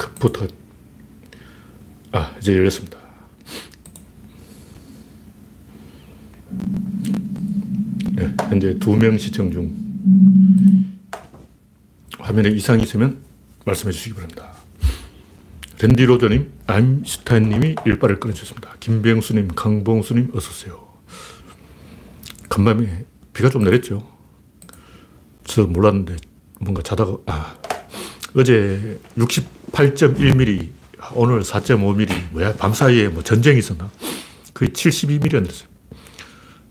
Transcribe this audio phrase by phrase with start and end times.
[0.00, 0.46] 컴퓨터.
[2.12, 2.98] 아, 이제 열렸습니다.
[8.12, 9.74] 네, 현재 두 명 시청 중.
[12.18, 13.22] 화면에 이상이 있으면
[13.64, 14.52] 말씀해 주시기 바랍니다.
[15.80, 18.76] 랜디 로저님, 아임슈타인님이 일발을 끊어주셨습니다.
[18.80, 20.88] 김병수님, 강봉수님, 어서오세요.
[22.48, 24.06] 간밤에 비가 좀 내렸죠.
[25.44, 26.16] 저 몰랐는데
[26.60, 27.56] 뭔가 자다가, 아,
[28.36, 30.70] 어제 68.1mm,
[31.14, 33.90] 오늘 4.5mm, 뭐야, 밤사이에 뭐 전쟁이 있었나?
[34.54, 35.68] 거의 72mm 안 됐어요.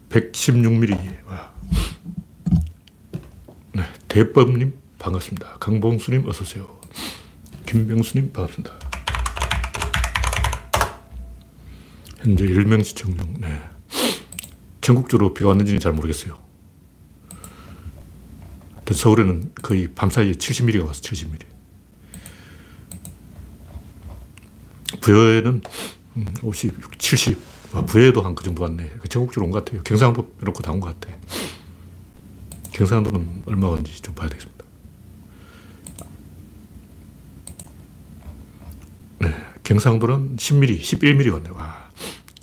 [0.09, 1.25] 116mm.
[1.27, 1.51] 와.
[3.73, 5.57] 네, 대법님, 반갑습니다.
[5.59, 6.79] 강봉수님, 어서오세요.
[7.65, 8.79] 김병수님, 반갑습니다.
[12.19, 13.61] 현재 10명 시청 중, 네.
[14.81, 16.48] 전국적으로 비가 왔는지는 잘 모르겠어요.
[18.93, 21.41] 서울에는 거의 밤사이에 70mm가 왔어, 70mm.
[25.01, 25.61] 부여에는
[26.41, 27.37] 50, 70.
[27.87, 28.89] 부여에도 한 그 정도 왔네.
[28.99, 29.83] 그 전국적으로 온 것 같아요.
[29.83, 31.15] 경상도 이렇게 다온 것 같아.
[32.71, 34.65] 경상도는 얼마 왔는지 좀 봐야 되겠습니다.
[39.19, 41.49] 네, 경상도는 10mm, 11mm 왔네.
[41.49, 41.89] 와.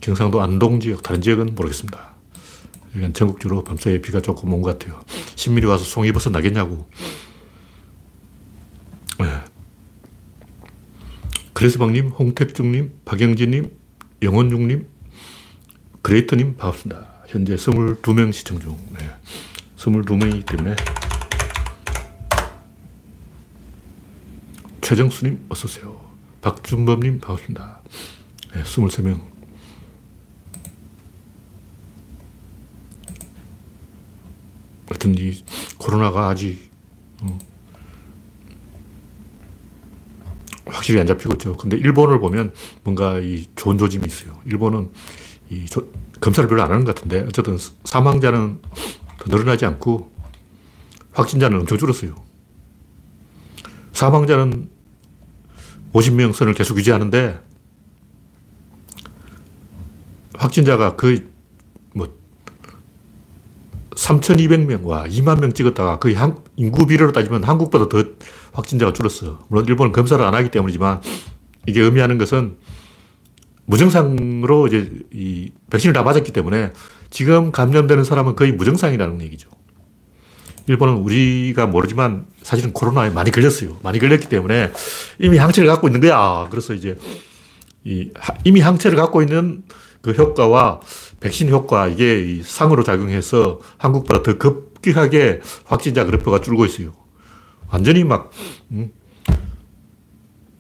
[0.00, 2.14] 경상도 안동 지역, 다른 지역은 모르겠습니다.
[2.96, 5.00] 이건 전국적으로 밤사이에 비가 조금 온 것 같아요.
[5.34, 6.88] 10mm 와서 송이버섯 나겠냐고.
[9.18, 9.26] 네.
[11.52, 13.70] 그레스방님, 홍택중님, 박영진님,
[14.22, 14.86] 영원중님,
[16.02, 17.24] 그레이터님 반갑습니다.
[17.28, 18.78] 현재 22명 시청 중.
[18.98, 19.10] 네.
[19.76, 20.76] 22명이기 때문에
[24.80, 26.00] 최정수님 어서오세요.
[26.42, 27.80] 박준범님 반갑습니다.
[28.54, 29.35] 네, 23명.
[34.88, 35.44] 하여튼 이
[35.78, 36.70] 코로나가 아직
[37.22, 37.38] 어,
[40.66, 41.56] 확실히 안 잡히고 있죠.
[41.56, 42.52] 근데 일본을 보면
[42.82, 44.38] 뭔가 이 좋은 조짐이 있어요.
[44.44, 44.90] 일본은
[45.50, 45.90] 이 조,
[46.20, 48.60] 검사를 별로 안 하는 것 같은데 어쨌든 사망자는
[49.18, 50.12] 더 늘어나지 않고
[51.12, 52.14] 확진자는 엄청 줄었어요.
[53.92, 54.68] 사망자는
[55.92, 57.40] 50명 선을 계속 유지하는데
[60.34, 61.35] 확진자가 거의 뭐
[63.96, 68.04] 3,200명, 와, 2만 명 찍었다가 거의 한, 인구 비례로 따지면 한국보다 더
[68.52, 69.44] 확진자가 줄었어.
[69.48, 71.00] 물론 일본은 검사를 안 하기 때문이지만
[71.66, 72.56] 이게 의미하는 것은
[73.64, 76.72] 무증상으로 이제 이 백신을 다 맞았기 때문에
[77.10, 79.50] 지금 감염되는 사람은 거의 무증상이라는 얘기죠.
[80.68, 83.78] 일본은 우리가 모르지만 사실은 코로나에 많이 걸렸어요.
[83.82, 84.72] 많이 걸렸기 때문에
[85.18, 86.48] 이미 항체를 갖고 있는 거야.
[86.50, 86.98] 그래서 이제
[87.84, 88.10] 이
[88.44, 89.62] 이미 항체를 갖고 있는
[90.02, 90.80] 그 효과와
[91.20, 96.92] 백신 효과 이게 상으로 작용해서 한국보다 더 급격하게 확진자 그래프가 줄고 있어요.
[97.68, 98.30] 완전히 막
[98.70, 98.92] 음,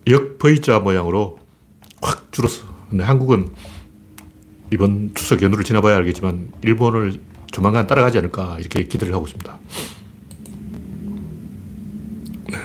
[0.08, 1.38] 역 V자 모양으로
[2.00, 2.64] 확 줄었어.
[2.90, 3.50] 근데 한국은
[4.72, 7.20] 이번 추석 연휴를 지나봐야 알겠지만 일본을
[7.52, 9.58] 조만간 따라가지 않을까 이렇게 기대를 하고 있습니다.
[12.50, 12.58] 네.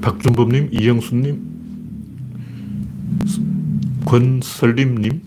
[0.00, 1.49] 박준범님, 이영수님,
[4.10, 5.22] 권설림님,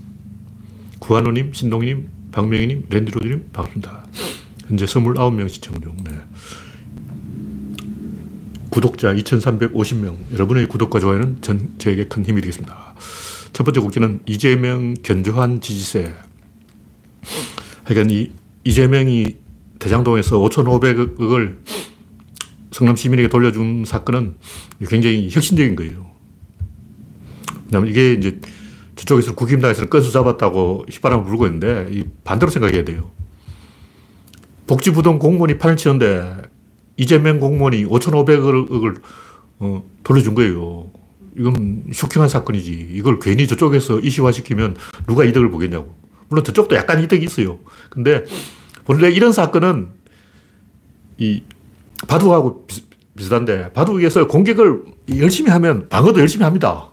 [1.00, 4.06] 구한호님, 신동님, 박명희님, 랜드로드님, 반갑습니다.
[4.68, 5.96] 현재 29명 시청 중.
[6.04, 6.12] 네.
[8.70, 10.34] 구독자 2,350명.
[10.34, 12.94] 여러분의 구독과 좋아요는 전, 저에게 큰 힘이 되겠습니다.
[13.54, 16.14] 첫 번째 국기는 이재명 견조한 지지세.
[17.86, 18.34] 하여간 이,
[18.66, 19.38] 이재명이
[19.80, 21.56] 대장동에서 5,500억을
[22.72, 24.36] 성남 시민에게 돌려준 사건은
[24.90, 26.12] 굉장히 혁신적인 거예요.
[27.72, 28.42] 왜냐면 이게 이제
[28.96, 33.12] 저쪽에서 국힘당에서는 건수 잡았다고 휘바람을 불고 있는데 이 반대로 생각해야 돼요.
[34.68, 36.42] 복지부동 공무원이 8년 치는데
[36.98, 39.02] 이재명 공무원이 5,500억을
[39.60, 40.92] 어, 돌려준 거예요.
[41.38, 42.90] 이건 쇼킹한 사건이지.
[42.92, 44.76] 이걸 괜히 저쪽에서 이슈화시키면
[45.08, 45.96] 누가 이득을 보겠냐고.
[46.30, 47.60] 물론 저쪽도 약간 이득이 있어요.
[47.90, 48.24] 근데
[48.86, 49.90] 본래 이런 사건은
[51.18, 51.44] 이
[52.08, 52.68] 바둑하고
[53.16, 54.84] 비슷한데 바둑에서 공격을
[55.18, 56.90] 열심히 하면 방어도 열심히 합니다.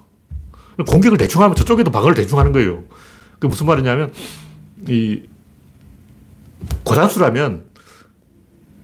[0.85, 2.85] 공격을 대충 하면 저쪽에도 방어를 대충 하는 거예요.
[3.39, 4.13] 그 무슨 말이냐면
[4.89, 5.23] 이
[6.85, 7.65] 고단수라면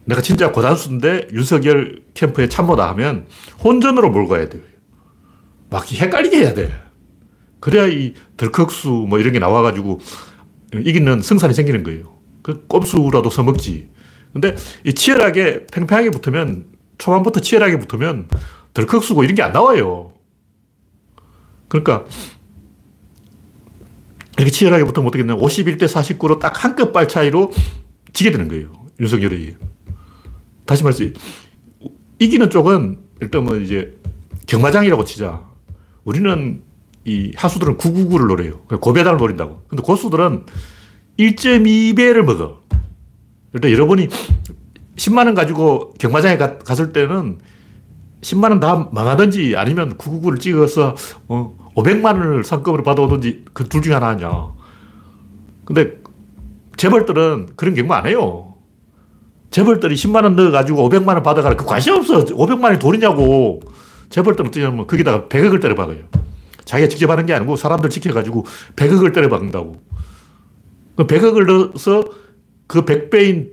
[0.04, 3.26] 내가 진짜 고단수인데 윤석열 캠프에 참모다 하면
[3.62, 4.62] 혼전으로 몰고 가야 돼요.
[5.69, 6.72] 막 헷갈리게 해야 돼.
[7.60, 10.00] 그래야 이 덜컥수 뭐 이런 게 나와가지고
[10.75, 12.16] 이기는 승산이 생기는 거예요.
[12.43, 13.90] 그 꼼수라도 써먹지.
[14.32, 14.54] 근데
[14.84, 16.66] 이 치열하게 팽팽하게 붙으면
[16.98, 18.28] 초반부터 치열하게 붙으면
[18.75, 20.12] 덜컥수고 이런 게 안 나와요.
[21.68, 22.04] 그러니까
[24.38, 27.52] 이렇게 치열하게 붙으면 어떻게 되냐 51대 49로 딱 한 끗 발 차이로
[28.12, 28.72] 지게 되는 거예요.
[29.00, 29.56] 윤석열이.
[30.66, 31.04] 다시 말해서
[32.18, 33.96] 이기는 쪽은 일단 뭐 이제
[34.46, 35.42] 경마장이라고 치자.
[36.04, 36.62] 우리는
[37.04, 38.60] 이 하수들은 999를 노려요.
[38.80, 39.64] 고배당을 노린다고.
[39.69, 40.44] 근데 고수들은
[41.19, 42.62] 1.2배를 먹어.
[43.54, 44.08] 일단 여러분이
[44.96, 47.38] 10만원 가지고 경마장에 가, 갔을 때는
[48.22, 50.94] 10만 원 다 망하든지 아니면 999를 찍어서
[51.28, 54.52] 어, 500만 원을 상금으로 받아오든지 그 둘 중에 하나 아니야.
[55.64, 55.98] 근데
[56.76, 58.54] 재벌들은 그런 경마 안 해요.
[59.50, 61.56] 재벌들이 10만 원 넣어가지고 500만 원 받아가라.
[61.56, 62.24] 그 관심 없어.
[62.24, 63.60] 500만 원이 돈이냐고.
[64.10, 65.98] 재벌들은 어떻게 하면 거기다가 100억을 때려박아요.
[66.64, 68.44] 자기가 직접 하는 게 아니고 사람들 지켜가지고
[68.76, 69.76] 100억을 때려박는다고.
[70.96, 72.04] 그 100억을 넣어서
[72.66, 73.50] 그 100배인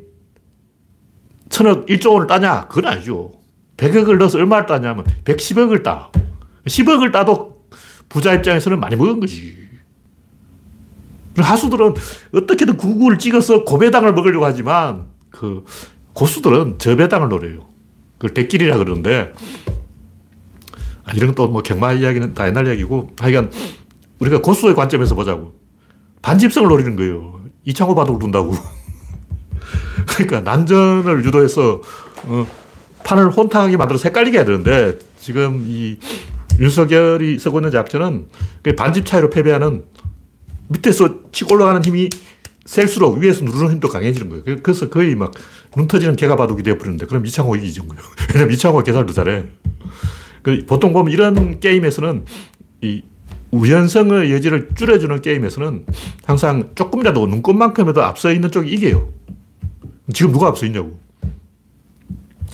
[1.49, 2.67] 천억 1조 원을 따냐?
[2.67, 3.33] 그건 아니죠.
[3.77, 6.09] 100억을 넣어서 얼마를 따냐면 110억을 따.
[6.65, 7.63] 10억을 따도
[8.09, 9.57] 부자 입장에서는 많이 먹은 거지.
[11.35, 11.95] 하수들은
[12.33, 15.65] 어떻게든 구구를 찍어서 고배당을 먹으려고 하지만 그
[16.13, 17.67] 고수들은 저배당을 노려요.
[18.17, 19.33] 그걸 대길이라 그러는데
[21.05, 23.51] 아, 이런 또 뭐 경마 이야기는 다 옛날 이야기고 하여간
[24.19, 25.53] 우리가 고수의 관점에서 보자고.
[26.21, 27.41] 반집성을 노리는 거예요.
[27.65, 28.53] 이창호 바둑을 둔다고.
[30.07, 31.81] 그러니까 난전을 유도해서
[32.25, 32.47] 어,
[33.03, 35.97] 판을 혼탁하게 만들어서 헷갈리게 해야 되는데 지금 이
[36.59, 38.27] 윤석열이 쓰고 있는 작전은
[38.77, 39.83] 반집 차이로 패배하는
[40.69, 42.09] 밑에서 치고 올라가는 힘이
[42.65, 44.59] 셀수록 위에서 누르는 힘도 강해지는 거예요.
[44.61, 45.31] 그래서 거의 막
[45.75, 47.89] 눈 터지는 개가 바둑이 되어버리는데 그럼 이창호 이기는.
[48.33, 49.45] 왜냐면 이창호가 계산을 더 잘해.
[50.41, 52.25] 그 보통 보면 이런 게임에서는
[52.81, 53.01] 이
[53.51, 55.85] 우연성의 여지를 줄여주는 게임에서는
[56.25, 59.09] 항상 조금이라도 눈꽃만큼이라도 앞서 있는 쪽이 이겨요.
[60.13, 60.99] 지금 누가 앞서 있냐고.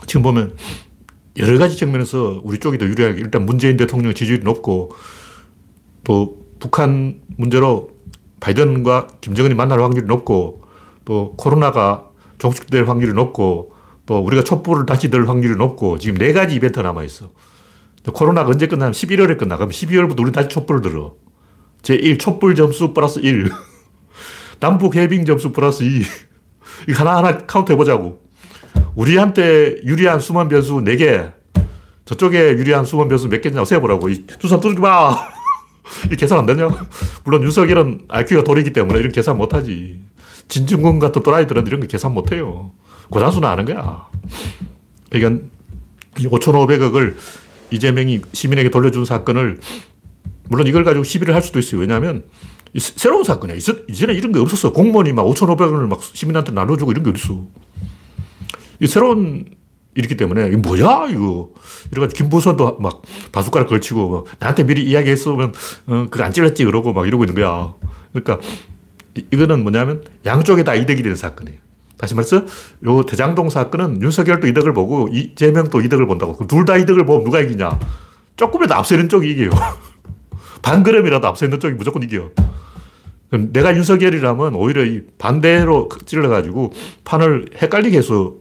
[0.10, 0.56] 지금 보면
[1.38, 4.92] 여러 가지 측면에서 우리 쪽이 더 유리하게 일단 문재인 대통령 지지율이 높고
[6.04, 7.92] 또 북한 문제로
[8.40, 10.64] 바이든과 김정은이 만날 확률이 높고
[11.06, 12.10] 또 코로나가
[12.40, 13.74] 종식될 확률이 높고
[14.08, 17.30] 또 우리가 촛불을 다시 들 확률이 높고 지금 네 가지 이벤트 남아 있어.
[18.12, 19.58] 코로나가 언제 끝나면 11월에 끝나.
[19.58, 21.14] 그럼 12월부터 우리 다시 촛불을 들어.
[21.84, 23.52] 제1 촛불 점수 플러스 1.
[24.60, 26.02] 남북 해빙 점수 플러스 2.
[26.90, 28.29] 이 하나하나 카운트 해보자고.
[28.96, 31.32] 우리한테 유리한 수만 변수 4개.
[32.06, 34.10] 저쪽에 유리한 수만 변수 몇 개냐 세보라고.
[34.10, 35.16] 이 주사 뚫지 마.
[36.12, 36.70] 이 계산 안 되냐?
[37.24, 40.00] 물론 윤석열은 IQ가 돌이기 때문에 이런 계산 못 하지.
[40.48, 42.72] 진중권 같은 또라이들은 이런 거 계산 못 해요.
[43.10, 44.08] 고단수는 아는 거야.
[45.10, 45.46] 그러니까
[46.16, 47.16] 5,500억을
[47.72, 49.60] 이재명이 시민에게 돌려준 사건을
[50.50, 51.82] 물론 이걸 가지고 시비를 할 수도 있어요.
[51.82, 52.24] 왜냐하면
[52.78, 53.56] 새로운 사건이야.
[53.56, 54.74] 이전에 이런 게 없었어.
[54.74, 57.46] 공무원이 막 5,500원을 막 시민한테 나눠주고 이런 게 어딨어.
[58.80, 59.46] 이 새로운
[59.96, 61.50] 일이기 때문에 이게 뭐야 이거
[61.92, 65.54] 이래가지고 김부선도 막 바숟가락 걸치고 막 나한테 미리 이야기했으면
[65.88, 67.74] 어, 그거 안 찔렀지 그러고 막 이러고 있는 거야.
[68.14, 68.40] 그러니까
[69.16, 71.60] 이, 이거는 뭐냐면 양쪽에 다 이득이 되는 사건이에요.
[71.98, 72.46] 다시 말해서
[72.86, 76.48] 요 대장동 사건은 윤석열도 이득을 보고 이재명도 이득을 본다고.
[76.48, 77.78] 둘다 이득을 보면 누가 이기냐?
[78.38, 79.50] 조금이라도 앞서 있는 쪽이 이겨요.
[80.62, 82.30] 반 걸음이라도 앞서 있는 쪽이 무조건 이겨.
[83.32, 86.74] 내가 윤석열이라면 오히려 이 반대로 찔러가지고
[87.04, 88.36] 판을 헷갈리게 해서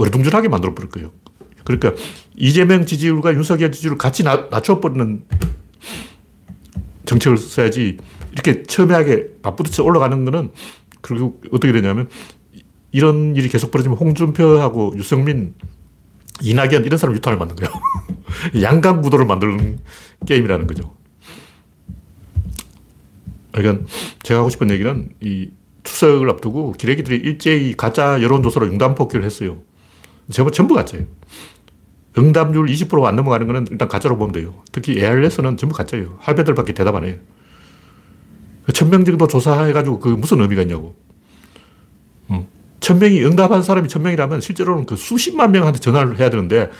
[0.00, 1.12] 어리둥절하게 만들어 버릴 거예요.
[1.64, 1.92] 그러니까
[2.36, 5.24] 이재명 지지율과 윤석열 지지율을 같이 낮춰버리는
[7.04, 7.98] 정책을 써야지
[8.32, 10.50] 이렇게 첨예하게 맞부딪혀 올라가는 거는
[11.00, 12.08] 그리고 어떻게 되냐면
[12.92, 15.54] 이런 일이 계속 벌어지면 홍준표하고 유승민,
[16.42, 17.72] 이낙연 이런 사람 유탄을 만든 거예요.
[18.62, 19.78] 양강 구도를 만드는
[20.26, 20.94] 게임이라는 거죠.
[23.52, 23.84] 그러니까
[24.22, 25.50] 제가 하고 싶은 얘기는 이
[25.82, 29.62] 추석을 앞두고 기레기들이 일제히 가짜 여론조사로 융단 폭격을 했어요.
[30.30, 31.06] 제가 전부 가짜예요.
[32.18, 34.62] 응답률 20%안 넘어가는 거는 일단 가짜로 보면 돼요.
[34.72, 36.18] 특히 ARS는 전부 가짜예요.
[36.20, 37.16] 할배들밖에 대답 안 해요.
[38.74, 40.96] 천명 정도 조사해가지고 그 무슨 의미가 있냐고.
[42.80, 46.70] 천 명이 응답한 사람이 천 명이라면 실제로는 그 수십만 명한테 전화를 해야 되는데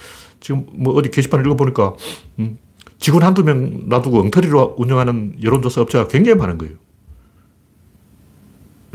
[0.41, 1.95] 지금 뭐 어디 게시판 읽어보니까
[2.39, 2.59] 음,
[2.99, 6.75] 직원 한두 명 놔두고 엉터리로 운영하는 여론조사 업체가 굉장히 많은 거예요.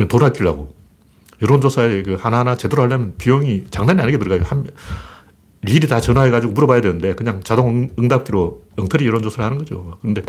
[0.10, 0.75] 돈 아끼려고.
[1.46, 4.42] 여론조사에 그 하나하나 제대로 하려면 비용이 장난이 아니게 들어가요.
[4.46, 4.66] 한,
[5.68, 9.98] 일일이 다 전화해가지고 물어봐야 되는데 그냥 자동 응답기로 엉터리 여론조사를 하는 거죠.
[10.02, 10.22] 근데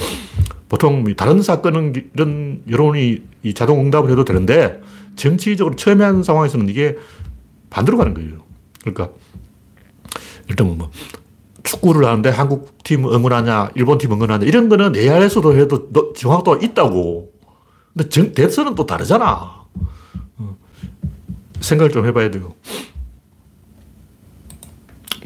[0.68, 4.80] 보통 다른 사건은 이런 여론이 이 자동 응답을 해도 되는데
[5.14, 6.96] 정치적으로 첨예한 상황에서는 이게
[7.70, 8.44] 반대로 가는 거예요.
[8.80, 9.10] 그러니까
[10.48, 10.90] 일단 뭐
[11.64, 17.30] 축구를 하는데 한국 팀 응원하냐, 일본 팀 응원하냐 이런 거는 AR에서도 해도 정확도가 있다고.
[17.92, 19.66] 근데 정, 대선은 또 다르잖아.
[21.66, 21.68] 어.
[21.68, 22.54] 생각을 좀 해봐야 돼요.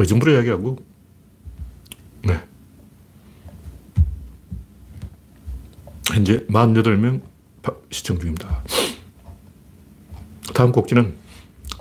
[0.06, 0.78] 정도로 이야기하고,
[2.24, 2.40] 네.
[6.10, 7.20] 현재 48명
[7.90, 8.64] 시청 중입니다.
[10.54, 11.14] 다음 꼭지는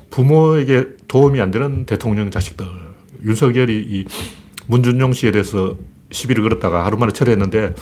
[0.09, 2.65] 부모에게 도움이 안 되는 대통령 자식들.
[3.23, 4.05] 윤석열이 이
[4.67, 5.77] 문준용 씨에 대해서
[6.11, 7.73] 시비를 걸었다가 하루 만에 철회했는데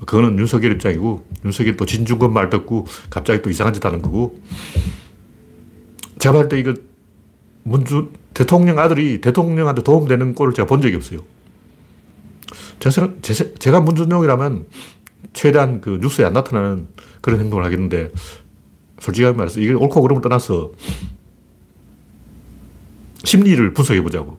[0.00, 4.40] 그거는 윤석열 입장이고 윤석열 또 진중권 말 듣고 갑자기 또 이상한 짓 하는 거고
[6.24, 6.72] 제가 볼때 이거
[7.64, 11.20] 문주 대통령 아들이 대통령한테 도움되는 꼴을 제가 본 적이 없어요.
[12.78, 14.66] 제, 제가 문준용이라면
[15.34, 16.88] 최대한 그 뉴스에 안 나타나는
[17.20, 18.10] 그런 행동을 하겠는데
[19.00, 20.72] 솔직하게 말해서 이게 옳고 그름을 떠나서
[23.24, 24.38] 심리를 분석해 보자고.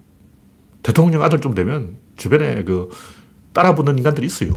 [0.81, 2.89] 대통령 아들 좀 되면 주변에 그
[3.53, 4.53] 따라붙는 인간들이 있어요.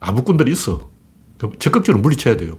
[0.00, 0.90] 아부꾼들이 있어.
[1.58, 2.58] 적극적으로 물리쳐야 돼요.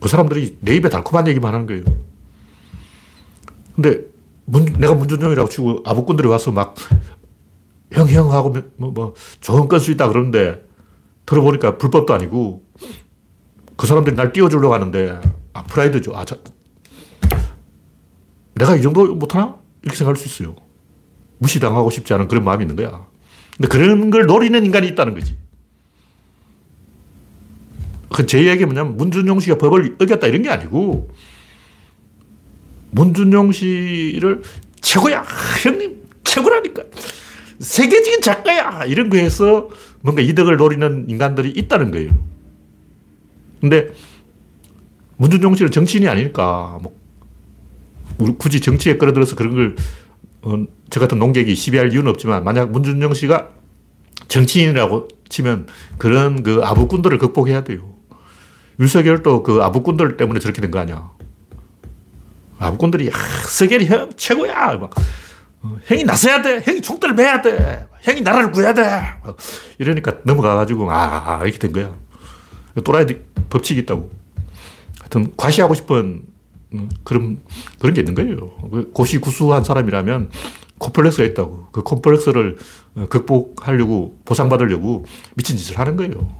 [0.00, 2.09] 그 사람들이 내 입에 달콤한 얘기만 하는 거예요.
[3.80, 4.04] 근데
[4.44, 6.74] 문, 내가 문준영이라고 치고 아부꾼들이 와서 막
[7.92, 10.62] 형, 형 하고 뭐, 뭐 좋은 건수 있다 그러는데
[11.24, 12.62] 들어보니까 불법도 아니고
[13.76, 15.18] 그 사람들이 날 띄워주려고 하는데
[15.54, 16.14] 아, 프라이드죠.
[16.14, 16.36] 아, 자,
[18.54, 19.56] 내가 이 정도 못하나?
[19.82, 20.54] 이렇게 생각할 수 있어요.
[21.38, 23.06] 무시당하고 싶지 않은 그런 마음이 있는 거야.
[23.56, 25.38] 근데 그런 걸 노리는 인간이 있다는 거지.
[28.26, 31.08] 제 이야기 뭐냐면 문준용 씨가 법을 어겼다 이런 게 아니고
[32.92, 34.42] 문준용 씨를
[34.80, 35.24] 최고야
[35.62, 36.82] 형님 최고라니까
[37.58, 39.68] 세계적인 작가야 이런 거에서
[40.00, 42.12] 뭔가 이득을 노리는 인간들이 있다는 거예요.
[43.60, 43.90] 근데
[45.18, 46.94] 문준용 씨는 정치인이 아니니까 뭐
[48.38, 49.76] 굳이 정치에 끌어들여서 그런 걸
[50.42, 53.50] 어, 저 같은 농객이 시비할 이유는 없지만 만약 문준영 씨가
[54.28, 55.66] 정치인이라고 치면
[55.98, 57.94] 그런 그 아부꾼들을 극복해야 돼요.
[58.80, 61.10] 윤석열도 그 아부꾼들 때문에 저렇게 된 거 아니야.
[62.60, 64.76] 아부꾼들이, 아, 석열이 형 최고야.
[64.76, 64.90] 막,
[65.62, 66.60] 어, 형이 나서야 돼.
[66.60, 67.86] 형이 총대를 매야 돼.
[68.02, 68.84] 형이 나라를 구해야 돼.
[69.78, 71.94] 이러니까 넘어가가지고, 아, 아, 이렇게 된 거야.
[72.84, 73.06] 또라이
[73.48, 74.10] 법칙이 있다고.
[75.00, 76.22] 하여튼, 과시하고 싶은
[76.72, 77.40] 음, 그런,
[77.80, 78.36] 그런 게 있는 거예요.
[78.70, 80.30] 그 고시 구수한 사람이라면
[80.78, 81.68] 콤플렉스가 있다고.
[81.72, 82.58] 그 콤플렉스를
[82.96, 86.30] 어, 극복하려고, 보상받으려고 미친 짓을 하는 거예요.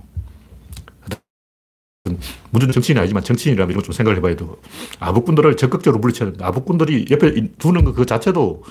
[2.50, 4.58] 문제는 정치인이 아니지만 정치인이라면 이런 좀 생각을 해봐야 되고.
[4.98, 6.46] 아부꾼들을 적극적으로 물리쳐야 된다.
[6.46, 8.62] 아부꾼들이 옆에 두는 그 자체도,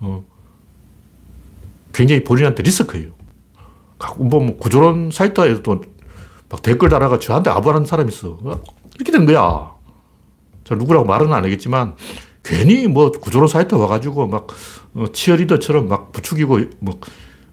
[0.00, 0.24] 어,
[1.92, 3.10] 굉장히 본인한테 리스크예요.
[4.18, 5.82] 뭐, 구조론 사이트에도
[6.48, 8.38] 막 댓글 달아가 저한테 아부하는 사람이 있어.
[8.96, 9.72] 이렇게 된 거야.
[10.64, 11.96] 저 누구라고 말은 안 하겠지만
[12.42, 14.46] 괜히 뭐 구조론 사이트 와가지고 막
[14.94, 17.00] 어, 치어리더처럼 막 부추기고 뭐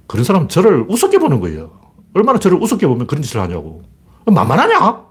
[0.08, 1.72] 그런 사람 저를 우습게 보는 거예요.
[2.13, 3.84] 얼마나 저를 우습게 보면 그런 짓을 하냐고.
[4.25, 5.06] 만만하냐?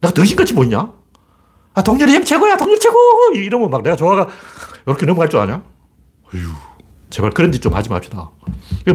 [0.00, 0.92] 내가 등신같이 보이냐?
[1.74, 2.96] 아, 동렬이 형 최고야, 동렬 최고!
[3.34, 4.28] 이러면 막 내가 좋아가
[4.86, 5.62] 이렇게 넘어갈 줄 아냐?
[6.34, 6.40] 어휴,
[7.10, 8.30] 제발 그런 짓 좀 하지 맙시다.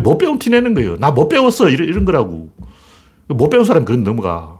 [0.03, 0.97] 못 배운 티 내는 거예요.
[0.97, 1.69] 나 못 배웠어.
[1.69, 2.49] 이런, 이런 거라고.
[3.27, 4.59] 못 배운 사람 그런 넘어가.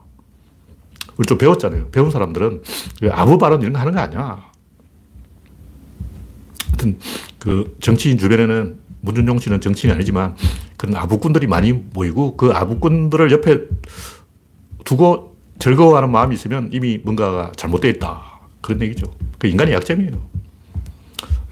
[1.18, 1.90] 우리 좀 배웠잖아요.
[1.90, 2.64] 배운 사람들은
[3.12, 4.50] 아무 발언 이런 거 하는 거 아니야.
[6.68, 7.00] 하여튼
[7.40, 10.36] 그 정치인 주변에는 문준용 씨는 정치인이 아니지만
[10.78, 13.60] 그런 아부꾼들이 많이 모이고 그 아부꾼들을 옆에
[14.86, 18.40] 두고 즐거워하는 마음이 있으면 이미 뭔가가 잘못되어 있다.
[18.62, 19.14] 그런 얘기죠.
[19.38, 20.34] 그 인간의 약점이에요.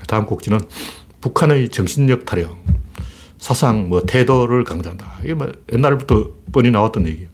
[0.07, 0.59] 다음 곡지는
[1.21, 2.57] 북한의 정신력 타령,
[3.37, 5.19] 사상, 뭐 태도를 강조한다.
[5.23, 7.29] 이게 뭐 옛날부터 뻔히 나왔던 얘기예요.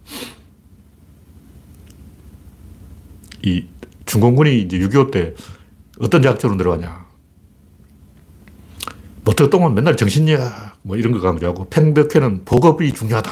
[3.43, 3.65] 이
[4.05, 5.33] 중공군이 이제 6.25 때
[5.99, 7.07] 어떤 작전으로 내려왔냐.
[9.25, 10.41] 모택동은 맨날 정신력
[10.83, 13.31] 뭐 이런 거 강조하고 팽덕회는 보급이 중요하다.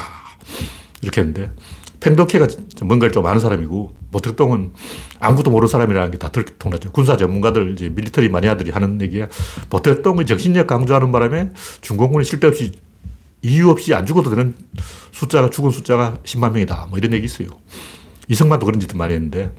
[1.02, 1.52] 이렇게 했는데
[2.00, 2.46] 팽덕회가
[2.82, 4.72] 뭔가를 좀 아는 사람이고 모택동은
[5.18, 6.92] 아무것도 모르는 사람이라는 게 다 들통났죠.
[6.92, 9.28] 군사 전문가들, 이제 밀리터리 마니아들이 하는 얘기야.
[9.70, 11.50] 모택동의 정신력 강조하는 바람에
[11.80, 12.72] 중공군이 쓸데없이
[13.42, 14.54] 이유 없이 안 죽어도 되는
[15.12, 16.86] 숫자가 죽은 숫자가 10만 명이다.
[16.90, 17.48] 뭐 이런 얘기 있어요.
[18.28, 19.52] 이승만도 그런 짓을 많이 했는데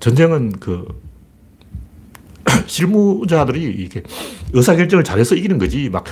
[0.00, 0.86] 전쟁은 그
[2.66, 4.02] 실무자들이 이렇게
[4.52, 5.88] 의사결정을 잘해서 이기는 거지.
[5.88, 6.04] 막,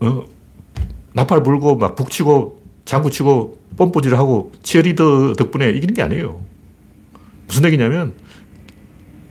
[0.00, 0.24] 어,
[1.14, 6.40] 나팔 불고 막 북치고 장구 치고 뽐뿌질 하고 치어리더 덕분에 이기는 게 아니에요.
[7.46, 8.14] 무슨 얘기냐면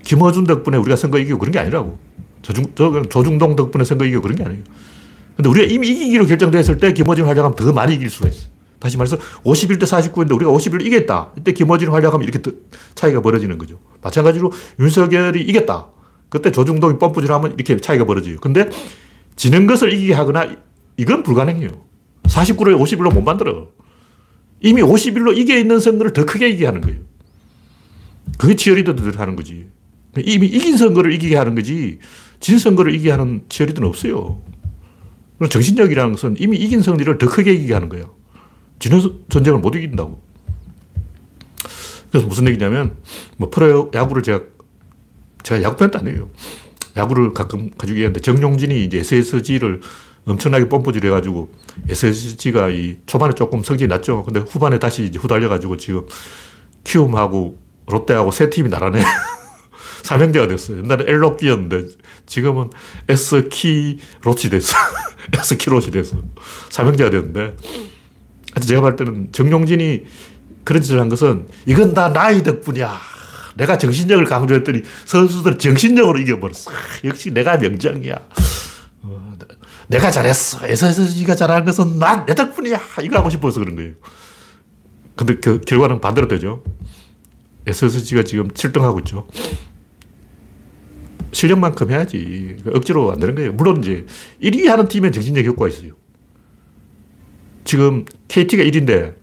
[0.03, 1.97] 김어준 덕분에 우리가 선거 이기고 그런 게 아니라고.
[2.41, 2.65] 조중,
[3.09, 4.63] 조중동 덕분에 선거 이기고 그런 게 아니에요.
[5.35, 8.47] 근데 우리가 이미 이기기로 결정됐을 때 김어준 활약하면 더 많이 이길 수가 있어.
[8.79, 11.31] 다시 말해서 51대 49인데 우리가 51을 이겼다.
[11.37, 12.41] 이때 김어준 활약하면 이렇게
[12.95, 13.79] 차이가 벌어지는 거죠.
[14.01, 15.87] 마찬가지로 윤석열이 이겼다.
[16.27, 18.37] 그때 조중동이 뻔뿌질하면 이렇게 차이가 벌어져요.
[18.41, 18.69] 근데
[19.35, 20.49] 지는 것을 이기게 하거나
[20.97, 21.69] 이건 불가능해요.
[22.23, 23.69] 49를 51로 못 만들어.
[24.61, 26.99] 이미 51로 이겨 있는 선거를 더 크게 이기게 하는 거예요.
[28.37, 29.67] 그게 치어리더들 하는 거지.
[30.17, 31.99] 이미 이긴 선거를 이기게 하는 거지,
[32.39, 34.41] 진 선거를 이기게 하는 치어리더는 없어요.
[35.49, 38.15] 정신력이라는 것은 이미 이긴 선거를 더 크게 이기게 하는 거예요.
[38.79, 40.21] 지는 전쟁을 못 이긴다고.
[42.11, 42.95] 그래서 무슨 얘기냐면,
[43.37, 44.41] 뭐, 프로 야구를 제가,
[45.41, 46.29] 제가 야구 팬도 아니에요.
[46.95, 49.81] 야구를 가끔 가지고 얘기하는데, 정용진이 이제 SSG를
[50.25, 51.51] 엄청나게 뽐뿌질 해가지고
[51.89, 54.23] SSG가 이 초반에 조금 성적이 낮죠.
[54.23, 56.05] 근데 후반에 다시 이제 후달려가지고 지금
[56.83, 59.03] 키움하고 롯데하고 세 팀이 나란해.
[60.03, 60.79] 삼형제가 됐어요.
[60.79, 61.85] 옛날에 엘로끼였는데
[62.25, 62.69] 지금은
[63.07, 64.75] S키 로치 됐어.
[65.39, 66.17] S키 로치 됐어.
[66.69, 67.55] 삼형제가 됐는데
[68.65, 70.03] 제가 볼 때는 정용진이
[70.63, 72.99] 그런 짓을 한 것은 이건 다 나이 덕분이야.
[73.55, 76.71] 내가 정신력을 강조했더니 선수들 정신력으로 이겨버렸어.
[77.03, 78.15] 역시 내가 명장이야.
[79.03, 79.33] 어,
[79.87, 80.65] 내가 잘했어.
[80.65, 82.79] SSG가 잘한 것은 난 내 덕분이야.
[83.03, 83.93] 이거 하고 싶어서 그런 거예요.
[85.15, 86.63] 근데 그 결과는 반대로 되죠.
[87.67, 89.27] SSG가 지금 7등 하고 있죠.
[91.31, 92.55] 실력만큼 해야지.
[92.59, 93.53] 그러니까 억지로 안 되는 거예요.
[93.53, 94.05] 물론 이제
[94.41, 95.93] 1위 하는 팀엔 정신력 효과가 있어요.
[97.63, 99.15] 지금 KT가 1위인데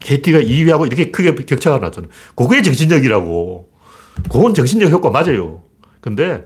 [0.00, 2.10] KT가 2위하고 이렇게 크게 격차가 났잖아요.
[2.36, 3.70] 그게 정신력이라고.
[4.30, 5.64] 그건 정신력 효과 맞아요.
[6.00, 6.44] 근데,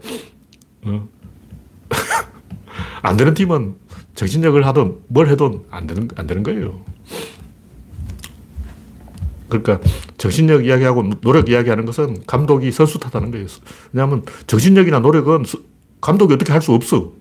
[0.83, 1.09] 어.
[3.03, 3.77] 안 되는 팀은
[4.15, 6.81] 정신력을 하든 뭘 해도 안 되는, 안 되는 거예요.
[9.49, 9.81] 그러니까
[10.19, 13.47] 정신력 이야기하고 노력 이야기하는 것은 감독이 선수 탓하는 거예요.
[13.93, 15.45] 왜냐하면 정신력이나 노력은
[16.01, 17.13] 감독이 어떻게 할 수 없어.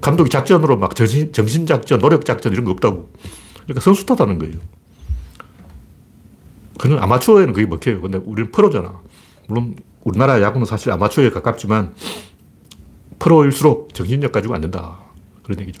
[0.00, 3.10] 감독이 작전으로 막 정신, 정신작전, 노력작전 이런 거 없다고.
[3.64, 4.54] 그러니까 선수 탓하는 거예요.
[6.78, 8.00] 그는 아마추어에는 그게 먹혀요.
[8.00, 9.00] 근데 우리는 프로잖아.
[9.48, 11.94] 물론 우리나라 야구는 사실 아마추어에 가깝지만
[13.20, 14.98] 프로일수록 정신력 가지고 안 된다.
[15.44, 15.80] 그런 얘기죠.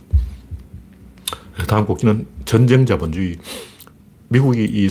[1.66, 3.38] 다음 곡기는 전쟁 자본주의.
[4.28, 4.88] 미국이 이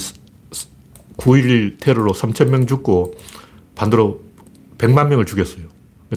[1.18, 3.14] 9.11 테러로 3,000명 죽고
[3.76, 4.22] 반대로
[4.78, 5.68] 100만 명을 죽였어요.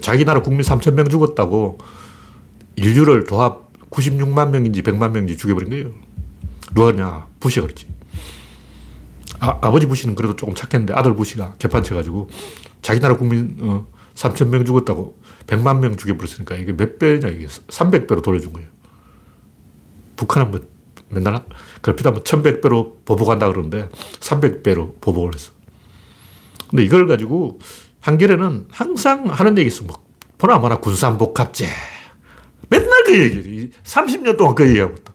[0.01, 1.79] 자기 나라 국민 3,000명 죽었다고
[2.77, 5.93] 인류를 도합 96만 명인지 100만 명인지 죽여버린 거예요.
[6.75, 7.27] 누가 그냐?
[7.41, 7.87] 부시 그랬지.
[9.41, 12.31] 아, 아버지 부시는 그래도 조금 착했는데 아들 부시가 개판 쳐가지고
[12.81, 18.23] 자기 나라 국민 어, 3천 명 죽었다고 100만 명 죽여버렸으니까 이게 몇 배냐 이게 300배로
[18.23, 18.69] 돌려준 거예요.
[20.17, 20.61] 북한은 뭐
[21.09, 21.45] 맨날
[21.81, 23.89] 그렇게 면 1100배로 보복한다 그러는데
[24.21, 25.53] 300배로 보복을 했어.
[26.71, 27.59] 근데 이걸 가지고
[28.01, 29.85] 한겨레는 항상 하는 얘기 있어.
[29.85, 30.03] 뭐,
[30.39, 31.69] 보나 마나 군산복합제.
[32.69, 33.71] 맨날 그 얘기.
[33.85, 35.13] 30년 동안 그 얘기하고 있다.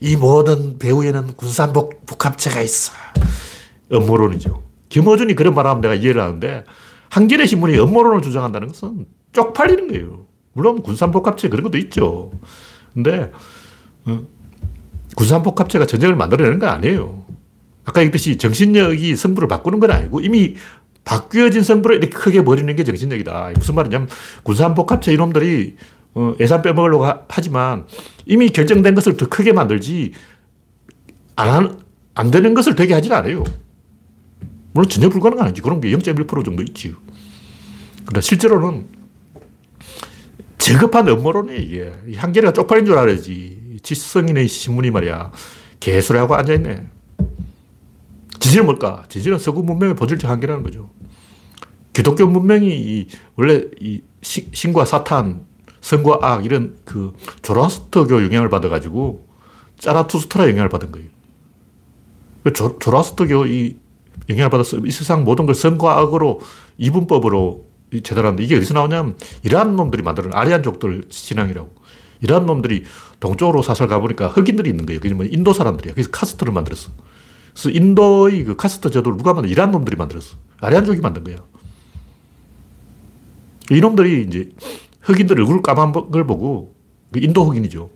[0.00, 2.92] 이 모든 배우에는 군산복합체가 있어.
[3.92, 4.62] 음모론이죠.
[4.88, 6.64] 김어준이 그런 말 하면 내가 이해를 하는데,
[7.10, 9.06] 한겨레 신문이 음모론을 주장한다는 것은
[9.38, 10.26] 쪽팔리는 거예요.
[10.52, 12.32] 물론 군산복합체 그런 것도 있죠.
[12.92, 13.30] 근데,
[14.04, 14.20] 어,
[15.14, 17.24] 군산복합체가 전쟁을 만들어내는 건 아니에요.
[17.84, 20.56] 아까 얘기했듯이 정신력이 승부를 바꾸는 건 아니고 이미
[21.04, 23.52] 바뀌어진 승부를 이렇게 크게 버리는 게 정신력이다.
[23.54, 24.08] 무슨 말이냐면
[24.42, 25.76] 군산복합체 이놈들이
[26.14, 27.86] 어, 예산 빼먹으려고 하, 지만
[28.26, 30.12] 이미 결정된 것을 더 크게 만들지
[31.36, 31.78] 안,
[32.14, 33.44] 안 되는 것을 되게 하진 않아요.
[34.72, 35.62] 물론 전혀 불가능은 아니지.
[35.62, 36.94] 그런 게 0.1% 정도 있지.
[38.04, 38.97] 그러나 실제로는
[40.68, 41.92] 저급한 음모론이 이게.
[42.16, 43.78] 한계가 쪽팔린 줄 알아야지.
[43.82, 45.32] 지성인의 신문이 말이야.
[45.80, 46.86] 개소리하고 앉아있네.
[48.38, 49.04] 진실은 뭘까?
[49.08, 50.90] 진실은 서구 문명의 본질적 한계라는 거죠.
[51.94, 55.46] 기독교 문명이 원래 이 신과 사탄,
[55.80, 59.26] 선과 악 이런 그 조라스터교 영향을 받아가지고
[59.78, 61.08] 짜라투스트라 영향을 받은 거예요.
[62.44, 63.76] 그 조, 조라스터교 이
[64.28, 66.40] 영향을 받아서 이 세상 모든 걸 선과 악으로
[66.76, 67.67] 이분법으로
[68.02, 71.74] 제대로 이게 어디서 나오냐면 이란 놈들이 만드는 아리안족들 신앙이라고.
[72.20, 72.84] 이란 놈들이
[73.20, 75.00] 동쪽으로 사설 가보니까 흑인들이 있는 거예요.
[75.00, 75.94] 그러면 인도 사람들이야.
[75.94, 76.90] 그래서 카스트를 만들었어.
[77.52, 80.36] 그래서 인도의 그 카스트 제도를 누가 만들 이란 놈들이 만들었어.
[80.60, 81.36] 아리안족이 만든 거야.
[83.70, 84.50] 이놈들이 이제
[85.00, 86.74] 흑인들 얼굴 까만 걸 보고
[87.12, 87.90] 그 인도 흑인이죠.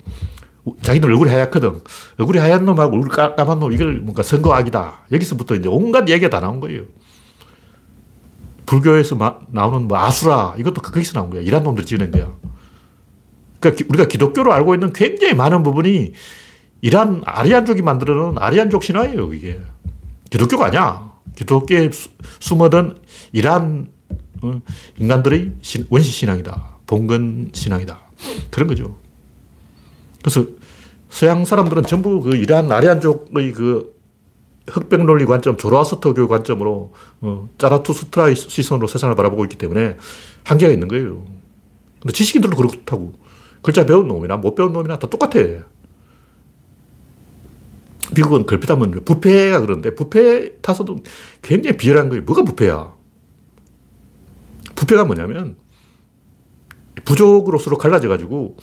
[0.82, 1.80] 자기들 얼굴이 하얗거든.
[2.18, 5.06] 얼굴이 하얀 놈하고 얼굴 까만 놈, 이걸 뭔가 선거악이다.
[5.10, 6.82] 여기서부터 이제 온갖 얘기가 다 나온 거예요.
[8.72, 11.42] 불교에서 마, 나오는 뭐 아수라, 이것도 거기서 나온 거야.
[11.42, 12.32] 이란 놈들이 지어낸 거야.
[13.60, 16.14] 그러니까 우리가 기독교로 알고 있는 굉장히 많은 부분이
[16.80, 19.60] 이란 아리안족이 만들어 놓은 아리안족 신화예요, 이게.
[20.30, 21.12] 기독교가 아니야.
[21.36, 21.90] 기독교에
[22.40, 22.96] 숨어든
[23.32, 23.88] 이란
[24.40, 24.60] 어,
[24.98, 25.52] 인간들의
[25.90, 26.78] 원시 신앙이다.
[26.86, 28.00] 봉건 신앙이다.
[28.50, 28.96] 그런 거죠.
[30.22, 30.46] 그래서
[31.10, 33.94] 서양 사람들은 전부 그 이란 아리안족의 그
[34.68, 39.96] 흑백 논리 관점, 조로아스터교 관점으로 어, 짜라투스트라의 시선으로 세상을 바라보고 있기 때문에
[40.44, 41.24] 한계가 있는 거예요.
[42.00, 43.14] 근데 지식인들도 그렇다고.
[43.62, 45.40] 글자 배운 놈이나 못 배운 놈이나 다 똑같아.
[48.14, 50.98] 미국은 걸핏하면 부패가 그런데 부패 타서도
[51.40, 52.24] 굉장히 비열한 거예요.
[52.24, 52.94] 뭐가 부패야?
[54.74, 55.56] 부패가 뭐냐면
[57.04, 58.56] 부족으로 서로 갈라져가지고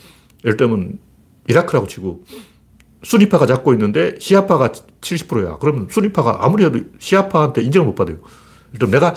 [0.46, 1.00] 예를 들면
[1.48, 2.24] 이라크라고 치고
[3.04, 5.58] 수니파가 잡고 있는데 시아파가 70%야.
[5.60, 8.18] 그러면 수니파가 아무리 해도 시아파한테 인정을 못 받아요.
[8.74, 9.16] 일단 내가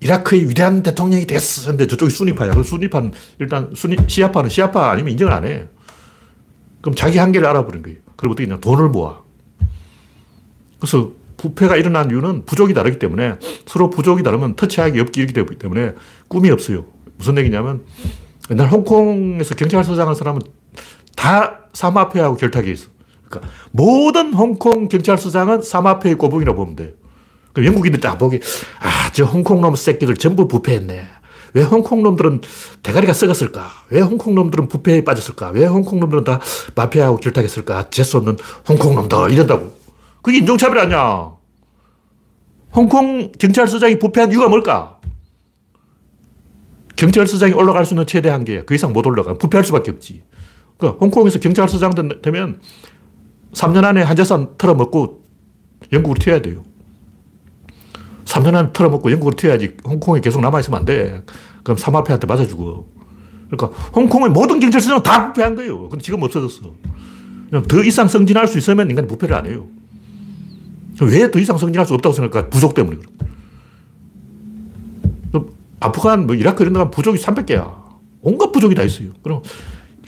[0.00, 1.70] 이라크의 위대한 대통령이 됐어.
[1.70, 2.52] 근데 저쪽이 수니파야.
[2.52, 5.66] 그 수니파는 일단 수니, 시아파는 시아파 아니면 인정을 안 해.
[6.80, 7.98] 그럼 자기 한계를 알아버린 거예요.
[8.16, 9.22] 그럼 어떻게 냐 돈을 모아.
[10.78, 15.94] 그래서 부패가 일어난 이유는 부족이 다르기 때문에 서로 부족이 다르면 터치하기 없기 되기 때문에
[16.28, 16.84] 꿈이 없어요.
[17.16, 17.84] 무슨 얘기냐면
[18.50, 20.42] 옛날 홍콩에서 경찰서장 한 사람은
[21.16, 22.93] 다 사마페하고 결탁이 있어.
[23.34, 26.90] 그러니까 모든 홍콩 경찰서장은 사마페의 꼬붕이라고 보면 돼요.
[27.52, 28.40] 그럼 영국인들 딱 보기,
[28.80, 31.06] 아, 저 홍콩 놈 새끼들 전부 부패했네.
[31.54, 32.40] 왜 홍콩 놈들은
[32.82, 33.70] 대가리가 썩었을까?
[33.90, 35.50] 왜 홍콩 놈들은 부패에 빠졌을까?
[35.50, 36.40] 왜 홍콩 놈들은 다
[36.74, 37.90] 마피아하고 결탁했을까?
[37.90, 39.72] 재수 없는 홍콩 놈들 이런다고.
[40.20, 41.32] 그게 인종차별 아니야.
[42.74, 44.98] 홍콩 경찰서장이 부패한 이유가 뭘까?
[46.96, 48.64] 경찰서장이 올라갈 수 있는 최대 한계야.
[48.64, 49.34] 그 이상 못 올라가.
[49.34, 50.22] 부패할 수밖에 없지.
[50.76, 52.60] 그러니까 홍콩에서 경찰서장 되면
[53.54, 55.24] 3년 안에 한 재산 털어먹고
[55.92, 56.64] 영국으로 튀어야 돼요.
[58.24, 61.22] 3년 안에 털어먹고 영국으로 튀어야지 홍콩에 계속 남아있으면 안 돼.
[61.62, 62.84] 그럼 사마패한테 맞아 죽어.
[63.50, 65.88] 그러니까 홍콩의 모든 경찰서장은 다 부패한 거예요.
[65.88, 66.74] 근데 지금 없어졌어.
[67.68, 69.66] 더 이상 승진할 수 있으면 인간이 부패를 안 해요.
[71.00, 72.48] 왜 더 이상 승진할 수 없다고 생각할까?
[72.50, 73.06] 부족 때문에 그래.
[75.80, 77.74] 아프간, 뭐 이라크 이런 데 가면 부족이 300개야.
[78.22, 79.08] 온갖 부족이 다 있어요.
[79.22, 79.42] 그럼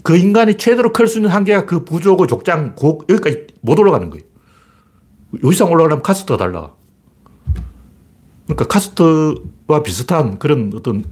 [0.07, 4.25] 그 인간이 최대로 클 수 있는 한계가 그 부족의 족장, 곡, 여기까지 못 올라가는 거예요.
[5.45, 6.73] 요 이상 올라가려면 카스트가 달라.
[8.45, 11.07] 그러니까 카스트와 비슷한 그런 어떤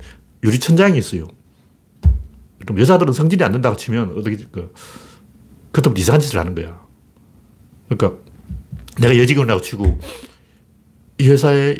[0.44, 1.26] 유리천장이 있어요.
[2.60, 4.72] 그럼 여자들은 성질이 안 된다고 치면 어떻게, 그,
[5.72, 6.80] 그때부터 이상한 짓을 하는 거야.
[7.88, 8.22] 그러니까
[9.00, 9.98] 내가 여직원이라고 치고
[11.18, 11.78] 이 회사에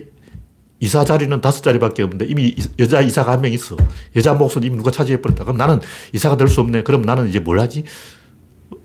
[0.84, 3.74] 이사 자리는 다섯 자리밖에 없는데 이미 여자 이사가 한 명 있어.
[4.16, 5.44] 여자 몫은 이미 누가 차지해버렸다.
[5.44, 5.80] 그럼 나는
[6.12, 6.82] 이사가 될 수 없네.
[6.82, 7.84] 그럼 나는 이제 뭘 하지?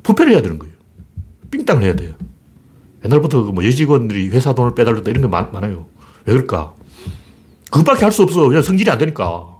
[0.03, 0.73] 부패를 해야 되는 거예요.
[1.51, 2.13] 삥땅을 해야 돼요.
[3.03, 5.87] 옛날부터 그뭐 여직원들이 회사 돈을 빼달렸다 이런 게 많, 많아요.
[6.25, 6.73] 왜 그럴까?
[7.71, 8.47] 그것밖에 할 수 없어.
[8.47, 9.57] 그냥 성질이 안 되니까.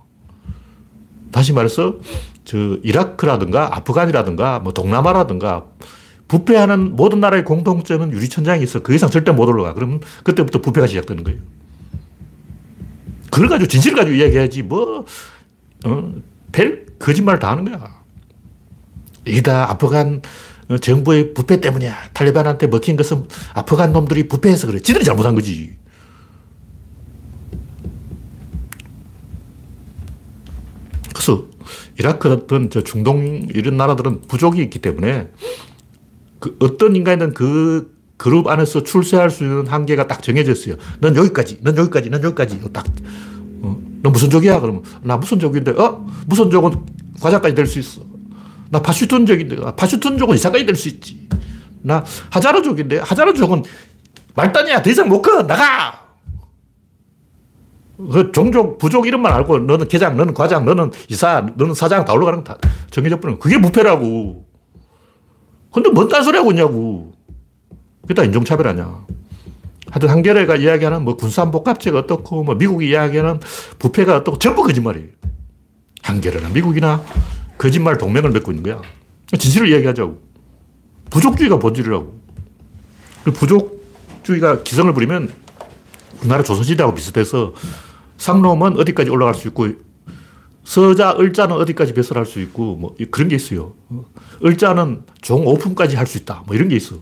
[1.32, 1.96] 다시 말해서,
[2.44, 5.66] 저, 이라크라든가 아프간이라든가 뭐 동남아라든가
[6.26, 8.80] 부패하는 모든 나라의 공통점은 유리천장이 있어.
[8.80, 9.74] 그 이상 절대 못 올라가.
[9.74, 11.40] 그러면 그때부터 부패가 시작되는 거예요.
[13.30, 15.04] 그걸 가지고 진실을 가지고 이야기해야지 뭐,
[15.84, 16.14] 어,
[16.52, 18.00] 별 거짓말 다 하는 거야.
[19.26, 20.22] 이게 다 아프간
[20.80, 22.10] 정부의 부패 때문이야.
[22.12, 24.80] 탈리반한테 먹힌 것은 아프간 놈들이 부패해서 그래.
[24.80, 25.76] 지들이 잘못한 거지.
[31.12, 31.46] 그래서
[31.98, 35.28] 이라크든 저 중동 이런 나라들은 부족이 있기 때문에
[36.38, 40.74] 그 어떤 인간이든 그 그룹 안에서 출세할 수 있는 한계가 딱 정해져 있어요.
[41.00, 42.60] 넌 여기까지, 넌 여기까지, 넌 여기까지.
[42.70, 42.84] 딱.
[43.62, 44.60] 어, 너 무슨 족이야?
[44.60, 46.06] 그러면 나 무슨 족인데, 어?
[46.26, 46.84] 무슨 족은
[47.18, 48.02] 과자까지 될 수 있어.
[48.68, 51.26] 나 파슈톤족인데, 아, 파슈톤족은 이사까지 될 수 있지.
[51.80, 53.62] 나 하자르 족인데, 하자르 족은
[54.34, 54.82] 말단이야.
[54.82, 55.42] 더 이상 못 가.
[55.46, 56.04] 나가!
[57.96, 62.44] 그 종족, 부족 이름만 알고 너는 계장, 너는 과장, 너는 이사, 너는 사장 다 올라가는
[62.44, 62.58] 거 다
[62.90, 64.44] 정해져 버리는 그게 부패라고.
[65.72, 67.09] 근데 뭔 딴소리 하고 있냐고.
[68.02, 69.04] 그게 다 인종차별 아니야.
[69.90, 73.40] 하여튼 한겨레가 이야기하는 뭐 군산복합제가 어떻고, 뭐 미국이 이야기하는
[73.78, 75.08] 부패가 어떻고, 전부 거짓말이에요.
[76.02, 77.04] 한겨레나 미국이나
[77.58, 78.80] 거짓말 동맹을 맺고 있는 거야.
[79.36, 80.20] 진실을 이야기하자고.
[81.10, 82.20] 부족주의가 본질이라고.
[83.24, 85.32] 그 부족주의가 기성을 부리면
[86.20, 87.54] 우리나라 조선시대하고 비슷해서
[88.16, 89.68] 상놈은 어디까지 올라갈 수 있고
[90.64, 93.74] 서자, 을자는 어디까지 배설할 수 있고 뭐 그런 게 있어요.
[94.44, 96.44] 을자는 종 오픈까지 할 수 있다.
[96.46, 96.96] 뭐 이런 게 있어.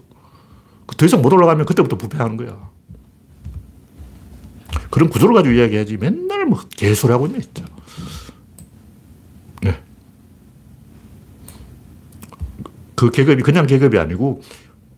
[0.88, 2.70] 그더 이상 못 올라가면 그때부터 부패하는 거야.
[4.90, 7.64] 그런 구조를 가지고 이야기해야지 맨날 뭐 개소리 하고 있네, 진짜.
[9.62, 9.80] 네.
[12.96, 14.42] 그 계급이 그냥 계급이 아니고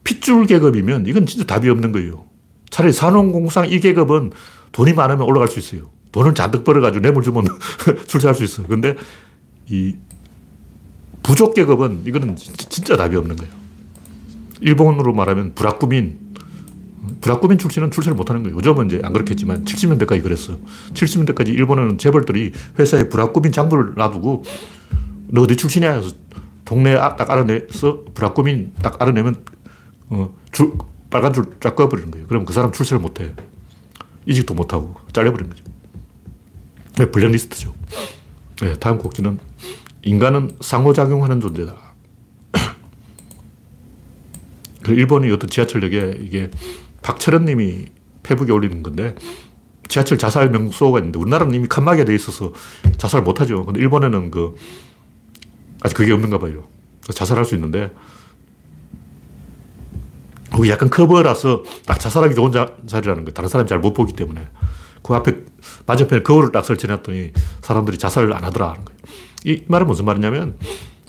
[0.04, 2.24] 핏줄 계급이면 이건 진짜 답이 없는 거예요.
[2.70, 4.32] 차라리 산업공상 1계급은
[4.72, 5.90] 돈이 많으면 올라갈 수 있어요.
[6.12, 7.46] 돈을 잔뜩 벌어가지고 뇌물 주면
[8.06, 8.62] 출세할 수 있어.
[8.62, 8.94] 근데
[9.68, 9.96] 이
[11.22, 13.59] 부족 계급은 이거는 진짜 답이 없는 거예요.
[14.60, 16.18] 일본으로 말하면 브라꾸민.
[17.20, 18.56] 브라꾸민 출신은 출세를 못하는 거예요.
[18.56, 20.56] 요즘은 이제 안 그렇겠지만 70년대까지 그랬어.
[20.94, 24.44] 70년대까지 일본은 재벌들이 회사에 브라꾸민 장부를 놔두고
[25.28, 25.92] 너 어디 출신이야?
[25.92, 26.14] 해서
[26.64, 29.44] 동네 딱 알아내서 브라꾸민 딱 알아내면
[30.10, 30.72] 어, 줄,
[31.08, 32.26] 빨간 줄 쫙 꺼버리는 거예요.
[32.26, 33.32] 그럼 그 사람 출세를 못해.
[34.26, 35.64] 이직도 못하고 잘려버리는 거죠.
[36.96, 37.74] 네, 블랙리스트죠.
[38.62, 39.38] 네, 다음 곡지는
[40.02, 41.74] 인간은 상호작용하는 존재다.
[44.82, 46.50] 그 일본의 어떤 지하철역에 이게
[47.02, 47.86] 박철현 님이
[48.22, 49.14] 페북에 올리는 건데
[49.88, 52.52] 지하철 자살 명소가 있는데 우리나라는 이미 칸막이가 돼 있어서
[52.96, 53.64] 자살 못 하죠.
[53.64, 54.54] 근데 일본에는 그
[55.82, 56.68] 아직 그게 없는가 봐요.
[57.12, 57.90] 자살할 수 있는데
[60.52, 64.46] 거기 약간 커버라서 딱 자살하기 좋은 자, 자리라는 거 다른 사람이 잘 못 보기 때문에.
[65.02, 65.34] 그 앞에,
[65.86, 68.70] 맞은편에 거울을 딱 설치해놨더니 사람들이 자살을 안 하더라.
[68.70, 68.98] 하는 거예요.
[69.44, 70.58] 이 말은 무슨 말이냐면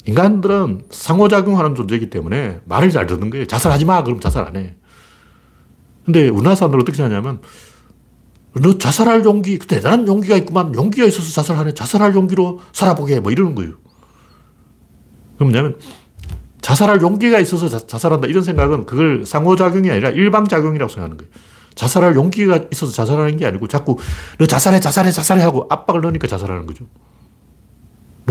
[0.06, 3.46] 인간들은 상호작용하는 존재이기 때문에 말을 잘 듣는 거예요.
[3.46, 4.04] 자살하지 마.
[4.04, 4.76] 그럼 자살 안 해.
[6.06, 7.42] 근데 우리나라 사람들은 어떻게 생각하냐면
[8.54, 10.74] 너 자살할 용기, 그 대단한 용기가 있구만.
[10.76, 11.74] 용기가 있어서 자살하네.
[11.74, 13.20] 자살할 용기로 살아보게.
[13.20, 13.74] 뭐 이러는 거예요.
[15.38, 15.78] 그럼 뭐냐면
[16.62, 21.32] 자살할 용기가 있어서 자, 살한다 이런 생각은 그걸 상호작용이 아니라 일방작용이라고 생각하는 거예요.
[21.76, 23.98] 자살할 용기가 있어서 자살하는 게 아니고 자꾸
[24.38, 26.86] 너 자살해, 자살해, 자살해 하고 압박을 넣으니까 자살하는 거죠.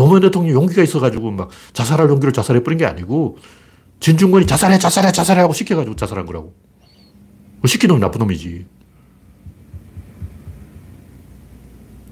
[0.01, 3.37] 노무현 대통령이 용기가 있어가지고 막 자살할 용기로 자살해버린 게 아니고
[3.99, 6.55] 진중권이 자살해, 자살해, 자살해 하고 시켜가지고 자살한 거라고.
[7.59, 8.65] 뭐 시키는 나쁜 놈이지.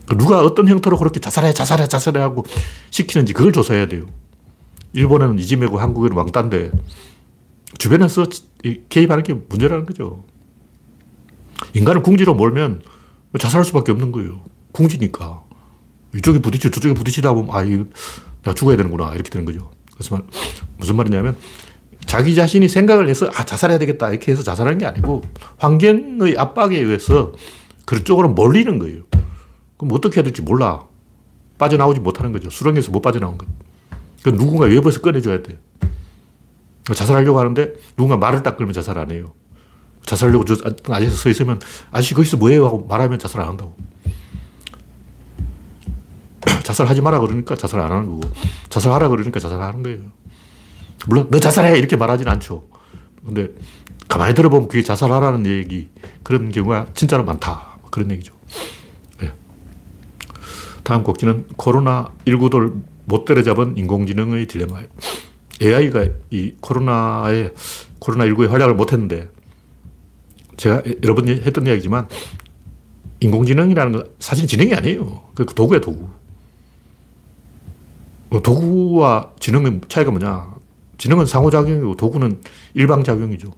[0.08, 2.46] 그 누가 어떤 형태로 그렇게 자살해, 자살해, 자살해 하고
[2.92, 4.06] 시키는지 그걸 조사해야 돼요.
[4.94, 6.72] 일본에는 이지메고 한국에는 왕따인데
[7.80, 8.28] 주변에서
[8.90, 10.26] 개입하는 게 문제라는 거죠.
[11.74, 12.84] 인간을 궁지로 몰면
[13.40, 14.46] 자살할 수밖에 없는 거예요.
[14.74, 15.49] 궁지니까.
[16.16, 17.86] 이쪽에 부딪혀 저쪽에 부딪히다 보면 아, 이거
[18.44, 19.72] 내가 죽어야 되는구나 이렇게 되는 거죠.
[19.94, 20.20] 그래서
[20.78, 21.36] 무슨 말이냐면
[22.06, 25.22] 자기 자신이 생각을 해서 아 자살해야 되겠다 이렇게 해서 자살하는 게 아니고
[25.58, 27.34] 환경의 압박에 의해서
[27.86, 29.04] 그런 쪽으로 몰리는 거예요.
[29.78, 30.84] 그럼 어떻게 해야 될지 몰라.
[31.58, 32.50] 빠져나오지 못하는 거죠.
[32.50, 33.54] 수렁에서 못 빠져나온 거예요.
[34.24, 35.58] 그 누군가 외부에서 꺼내줘야 돼.
[36.86, 39.34] 자살하려고 하는데 누군가 말을 딱 걸면 자살 안 해요.
[40.06, 40.56] 자살하려고 저
[40.90, 41.60] 아저씨 서 있으면
[41.92, 42.66] 아저씨 거기서 뭐해요?
[42.66, 43.76] 하고 말하면 자살 안 한다고.
[46.70, 48.32] 자살하지 마라 그러니까 자살 안 하는 거고
[48.70, 50.00] 자살하라 그러니까 자살하는 거예요.
[51.08, 52.64] 물론 너 자살해 이렇게 말하진 않죠.
[53.26, 53.50] 근데
[54.08, 55.90] 가만히 들어보면 그게 자살하라는 얘기
[56.22, 57.80] 그런 경우가 진짜로 많다.
[57.90, 58.36] 그런 얘기죠.
[59.20, 59.32] 네.
[60.84, 64.88] 다음 곡지는 코로나 19를 못 때려잡은 인공지능의 딜레마예요.
[65.64, 67.50] AI가 이 코로나에,
[67.98, 69.28] 코로나 19에 활약을 못 했는데,
[70.56, 72.08] 제가 여러 번 했던 이야기지만,
[73.20, 75.24] 인공지능이라는 건 사실 지능이 아니에요.
[75.36, 76.19] 그 도구야, 도구.
[78.30, 80.56] 뭐 도구와 지능의 차이가 뭐냐.
[80.98, 82.42] 지능은 상호작용이고 도구는
[82.74, 83.52] 일방작용이죠.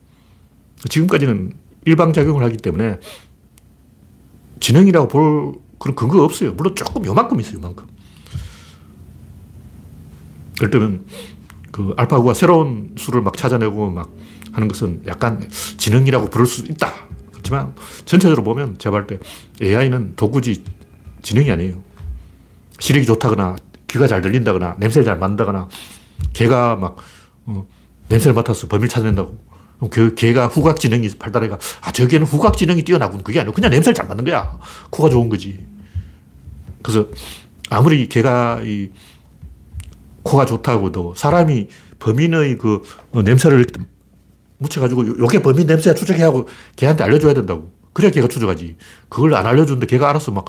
[0.90, 1.54] 지금까지는
[1.86, 3.00] 일방작용을 하기 때문에
[4.60, 6.54] 지능이라고 볼 그런 근거가 없어요.
[6.54, 7.88] 물론 조금 요만큼 있어요, 요만큼.
[10.60, 11.06] 예를 들면
[11.72, 14.12] 그 알파고가 새로운 수를 막 찾아내고 막
[14.52, 16.94] 하는 것은 약간 지능이라고 부를 수 있다.
[17.32, 17.74] 그렇지만
[18.06, 19.20] 전체적으로 보면 제가 볼 때
[19.62, 20.64] AI는 도구지
[21.24, 21.82] 지능이 아니에요.
[22.80, 23.56] 시력이 좋다거나
[23.92, 25.68] 귀가 잘 들린다거나 냄새를 잘 맡는다거나
[26.34, 26.98] 개가 막
[27.46, 27.68] 어,
[28.08, 29.52] 냄새를 맡아서 범인을 찾아낸다고.
[29.90, 33.24] 그 개가 후각 지능이 발달해가 아, 저 개는 후각 지능이 뛰어나군.
[33.24, 34.58] 그게 아니고 그냥 냄새를 잘 맡는 거야.
[34.92, 35.66] 코가 좋은 거지.
[36.82, 37.08] 그래서
[37.70, 38.92] 아무리 개가 이
[40.24, 41.68] 코가 좋다고도 사람이
[42.00, 43.66] 범인의 그 어, 냄새를
[44.60, 47.74] 묻혀가지고 요게 범인 냄새야 추적해 하고 걔한테 알려줘야 된다고.
[47.94, 48.78] 그래야 걔가 추적하지.
[49.10, 50.46] 그걸 안 알려주는데 걔가 알아서 막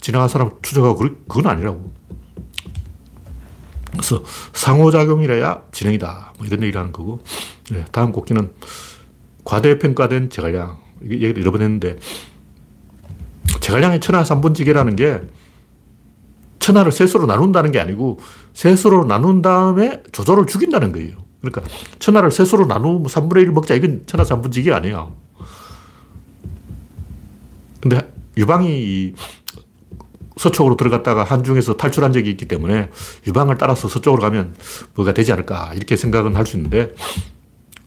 [0.00, 1.92] 지나간 사람 추적하고 그건 아니라고.
[4.04, 6.34] 그래서 상호작용이라야 진행이다.
[6.36, 7.20] 뭐 이런 얘기를 하는 거고.
[7.70, 8.52] 네, 다음 곡기는
[9.44, 10.78] 과대평가된 제갈량.
[11.02, 11.98] 이게 얘기를 여러 번 했는데,
[13.60, 15.22] 제갈량의 천하 3분지계라는 게
[16.58, 18.20] 천하를 셋으로 나눈다는 게 아니고
[18.54, 21.16] 셋으로 나눈 다음에 조조를 죽인다는 거예요.
[21.40, 21.62] 그러니까
[21.98, 23.74] 천하를 셋으로 나누면 3분의 1 먹자.
[23.74, 25.14] 이건 천하 3분지기 아니에요.
[27.80, 29.14] 근데 유방이
[30.36, 32.90] 서쪽으로 들어갔다가 한중에서 탈출한 적이 있기 때문에
[33.26, 34.54] 유방을 따라서 서쪽으로 가면
[34.94, 36.94] 뭐가 되지 않을까 이렇게 생각은 할 수 있는데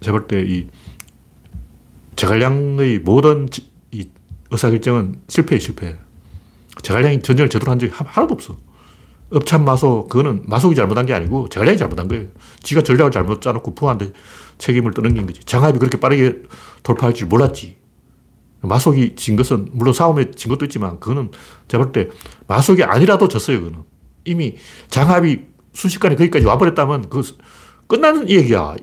[0.02, 0.68] 제가 볼 때 이
[2.16, 3.48] 제갈량의 모든
[3.92, 4.10] 이
[4.50, 5.96] 의사결정은 실패예 실패.
[6.82, 8.58] 제갈량이 전쟁을 제대로 한 적이 하나도 없어.
[9.30, 12.26] 업참마소, 그거는 마속이 잘못한 게 아니고 제갈량이 잘못한 거예요.
[12.64, 14.14] 지가 전략을 잘못 짜놓고 부한테
[14.58, 15.44] 책임을 떠넘긴 거지.
[15.44, 16.42] 장합이 그렇게 빠르게
[16.82, 17.78] 돌파할 줄 몰랐지.
[18.62, 21.32] 마속이 진 것은, 물론 싸움에 진 것도 있지만, 그거는
[21.68, 22.10] 제가 볼 때
[22.48, 23.84] 마속이 아니라도 졌어요, 그거는.
[24.26, 24.58] 이미
[24.90, 25.42] 장합이
[25.74, 27.22] 순식간에 거기까지 와버렸다면, 그
[27.88, 28.76] 끝나는 얘기야.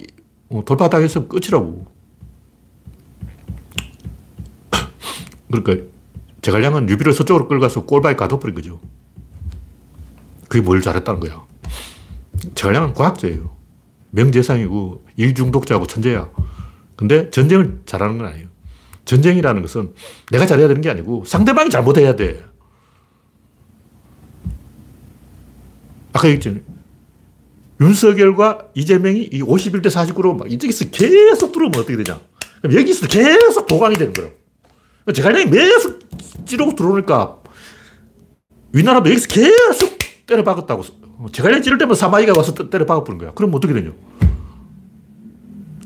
[0.50, 1.86] 어, 돌파당했으면 끝이라고.
[5.50, 5.86] 그러니까,
[6.42, 8.80] 제갈량은 유비를 서쪽으로 끌어가서 꼴바에 가둬버린 거죠.
[10.48, 11.44] 그게 뭘 잘했다는 거야.
[12.54, 13.56] 제갈량은 과학자예요.
[14.10, 16.30] 명재상이고 일중독자고 천재야.
[16.96, 18.48] 근데 전쟁을 잘하는 건 아니에요.
[19.04, 19.92] 전쟁이라는 것은
[20.30, 22.44] 내가 잘해야 되는 게 아니고 상대방이 잘못해야 돼.
[26.12, 26.62] 아까 얘기했잖아요.
[27.80, 32.20] 윤석열과 이재명이 이 51대 49로 막 이쪽에서 계속 뚫으면 어떻게 되냐.
[32.62, 34.30] 그럼 여기서 계속 도강이 되는 거예요.
[35.12, 35.98] 제갈량이 매수
[36.46, 37.38] 찌르고 들어오니까
[38.72, 40.82] 위나라도 여기서 계속 때려 박았다고.
[41.32, 43.32] 제갈량 찌를 때면 사마이가 와서 때려 박아버린 거야.
[43.32, 43.92] 그럼 어떻게 되냐?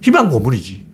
[0.02, 0.87] 희망 고문이지.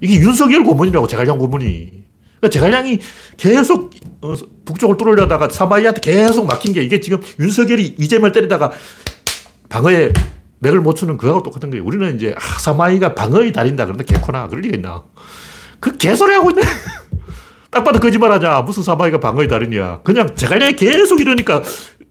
[0.00, 2.04] 이게 윤석열 고문이라고, 제갈량 고문이.
[2.40, 3.00] 그러니까 제갈량이
[3.36, 8.72] 계속 어, 북쪽을 뚫으려다가 사마이한테 계속 막힌 게 이게 지금 윤석열이 이재명을 때리다가
[9.68, 10.12] 방어에
[10.60, 11.84] 맥을 못 추는 그거하고 똑같은 거예요.
[11.84, 13.84] 우리는 이제, 아, 사마이가 방어의 달인다.
[13.84, 14.48] 그런데 개코나.
[14.48, 15.04] 그럴 리가 있나.
[15.80, 16.62] 그 개소리 하고 있네.
[17.70, 18.62] 딱 봐도 거짓말 하냐.
[18.62, 20.00] 무슨 사마이가 방어의 달인이야.
[20.02, 21.62] 그냥 제갈량이 계속 이러니까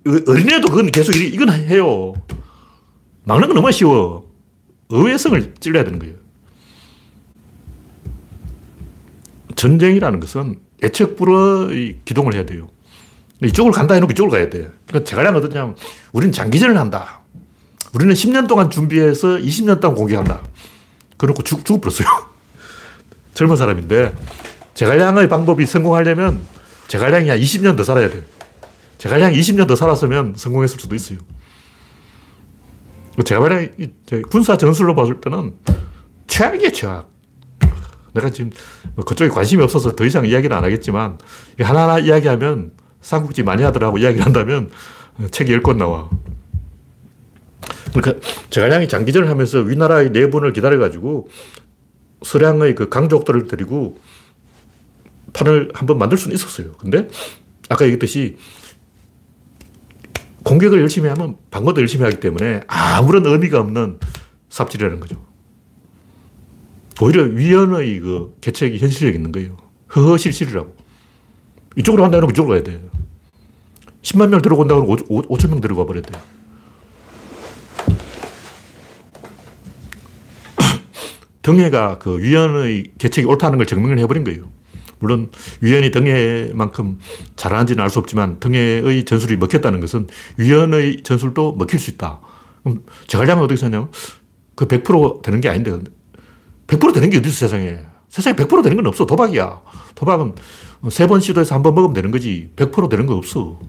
[0.06, 2.14] 어린애도 그건 계속 이, 이건 해요.
[3.24, 4.26] 막는 건 너무 쉬워.
[4.90, 6.16] 의외성을 찔러야 되는 거예요.
[9.64, 10.60] 전쟁이라는 것은
[11.16, 12.68] 불허의 기동을 해야 돼요.
[13.42, 14.70] 이쪽을 간다 해놓고 이쪽으로 가야 돼.
[14.86, 15.76] 그러니까 제갈량 어떠냐면,
[16.12, 17.22] 우리는 장기전을 한다.
[17.94, 20.42] 우리는 10년 동안 준비해서 20년 동안 공격한다.
[21.18, 22.08] 그러고 죽, 죽어버렸어요.
[23.34, 24.14] 젊은 사람인데,
[24.74, 26.42] 제갈량의 방법이 성공하려면
[26.88, 28.22] 제갈량이 한 20년 더 살아야 돼요.
[28.98, 31.20] 제갈량이 20년 더 살았으면 성공했을 수도 있어요.
[33.24, 33.70] 제갈량이
[34.30, 35.54] 군사 전술로 봤을 때는
[36.28, 37.13] 최악이에요, 최악.
[38.14, 38.52] 내가 지금
[38.96, 41.18] 뭐 그쪽에 관심이 없어서 더 이상 이야기를 안 하겠지만,
[41.60, 42.72] 하나하나 이야기하면
[43.02, 44.72] 삼국지 많이 하더라고 이야기를 한다면
[45.32, 46.10] 책이 10권 나와.
[47.94, 51.30] 그러니까 제갈량이 장기전을 하면서 위나라의 내분을 기다려가지고
[52.24, 53.98] 서량의 그 강족들을 데리고
[55.34, 56.74] 판을 한번 만들 수는 있었어요.
[56.74, 57.08] 근데
[57.70, 58.38] 아까 얘기했듯이
[60.44, 64.00] 공격을 열심히 하면 방어도 열심히 하기 때문에 아무런 의미가 없는
[64.50, 65.33] 삽질이라는 거죠.
[67.02, 69.58] 오히려 위헌의 그 개책이 현실력 있는 거예요.
[69.96, 70.76] 허허실실이라고.
[71.78, 72.82] 이쪽으로 간다 그러면 이쪽으로 가야 돼.
[74.02, 76.02] 10만 명 들어온다 그러면 5, 천명 들어가 돼.
[81.42, 84.50] 등해가 그 위원의 계책이 옳다는 걸 증명을 해버린 거예요.
[85.00, 85.30] 물론
[85.60, 87.00] 위원이 등해만큼
[87.36, 92.22] 잘하는지는 알 수 없지만 등해의 전술이 먹혔다는 것은 위원의 전술도 먹힐 수 있다.
[92.64, 93.92] 그럼 제갈량은 어떻게 생각하냐면
[94.56, 95.78] 그 100% 되는 게 아닌데
[96.68, 97.80] 100% 되는 게 어디 있어 세상에.
[98.10, 99.06] 세상에 100% 되는 건 없어.
[99.06, 99.62] 도박이야.
[99.96, 100.36] 도박은
[100.92, 102.52] 세 번 시도해서 한 번 먹으면 되는 거지.
[102.56, 103.60] 100% 되는 거 없어.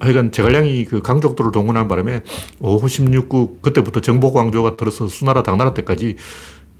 [0.00, 2.20] 하여간 제갈량이 그 강족들을 동원한 바람에
[2.60, 6.16] 5호 16국 그때부터 정보광조가 들어서 수나라 당나라 때까지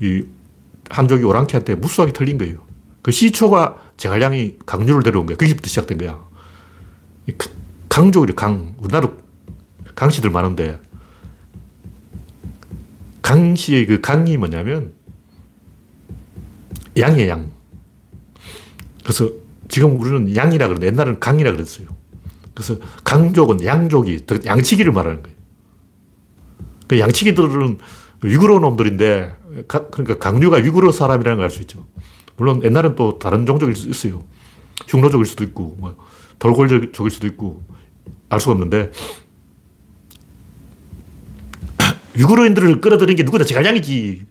[0.01, 0.25] 이
[0.89, 2.59] 한족이 오랑캐한테 무수하게 털린 거예요.
[3.03, 5.37] 그 시초가 제갈량이 강류를 데려온 거야.
[5.37, 6.21] 거기부터 시작된 거야.
[7.89, 8.75] 강족이 강.
[8.79, 9.09] 우리나라
[9.97, 10.79] 강씨들 많은데
[13.23, 14.93] 강 씨의 그 강이 뭐냐면
[16.97, 17.51] 양이에요, 양.
[19.03, 19.31] 그래서
[19.69, 21.89] 지금 우리는 양이라 그러는데 옛날에는 강이라 그랬어요.
[22.55, 25.37] 그래서 강족은 양족이, 양치기를 말하는 거예요.
[26.89, 27.79] 그 양치기들은
[28.23, 29.37] 위구르 놈들인데,
[29.69, 31.87] 그러니까 강류가 위구르 사람이라는 걸 알 수 있죠.
[32.37, 34.25] 물론 옛날엔 또 다른 종족일 수 있어요.
[34.89, 35.97] 흉노족일 수도 있고, 뭐
[36.39, 37.63] 돌골족일 수도 있고,
[38.29, 38.91] 알 수가 없는데,
[42.19, 43.45] 위구르인들을 끌어들인 게 누구다?
[43.45, 44.27] 제갈량이지.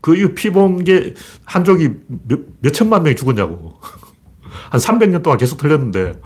[0.00, 0.34] 그 이후
[0.84, 1.90] 게 한족이
[2.28, 3.80] 몇, 몇 천만 명이 죽었냐고.
[4.70, 6.20] 한 300년 동안 계속 틀렸는데,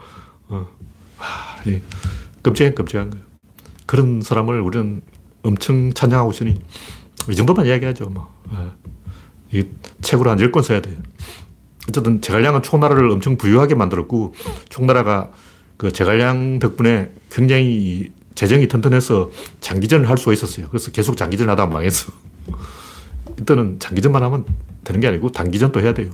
[0.48, 0.66] 어.
[1.18, 1.26] 와,
[2.42, 3.24] 끔찍한 끔찍한 거예요.
[3.86, 5.02] 그런 사람을 우리는
[5.42, 6.60] 엄청 찬양하고 있으니,
[7.28, 8.32] 이 정도만 이야기하죠, 뭐.
[8.50, 8.72] 어.
[9.52, 9.64] 이
[10.00, 10.96] 책으로 한 10권 써야 돼요.
[11.88, 14.34] 어쨌든 제갈량은 총나라를 엄청 부유하게 만들었고,
[14.68, 15.30] 총나라가
[15.76, 20.68] 그 제갈량 덕분에 굉장히 재정이 튼튼해서 장기전을 할 수가 있었어요.
[20.68, 22.12] 그래서 계속 장기전 하다가 망했어.
[23.40, 24.44] 이때는 장기전만 하면
[24.84, 26.10] 되는 게 아니고 단기전도 해야 돼요.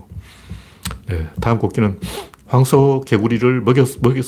[1.09, 1.99] 네, 다음 곡기는
[2.47, 4.21] 황소 개구리를 먹여, 먹여,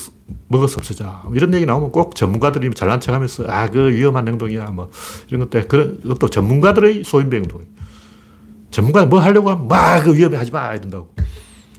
[0.48, 1.24] 먹어서 없애자.
[1.34, 4.66] 이런 얘기 나오면 꼭 전문가들이 잘난 척 하면서, 아, 그 위험한 행동이야.
[4.70, 4.90] 뭐,
[5.28, 7.70] 이런 것도, 그런 것도 전문가들의 소인배 행동이에요.
[8.70, 10.74] 전문가 뭐 하려고 하면, 막, 그 위험해 하지 마.
[10.74, 11.14] 이런다고.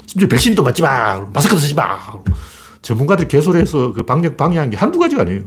[0.06, 1.20] 심지어 백신도 맞지 마.
[1.34, 1.98] 마스크도 쓰지 마.
[2.84, 5.46] 전문가들 개소리해서 그 방역 방해한 게 한두 가지가 아니에요.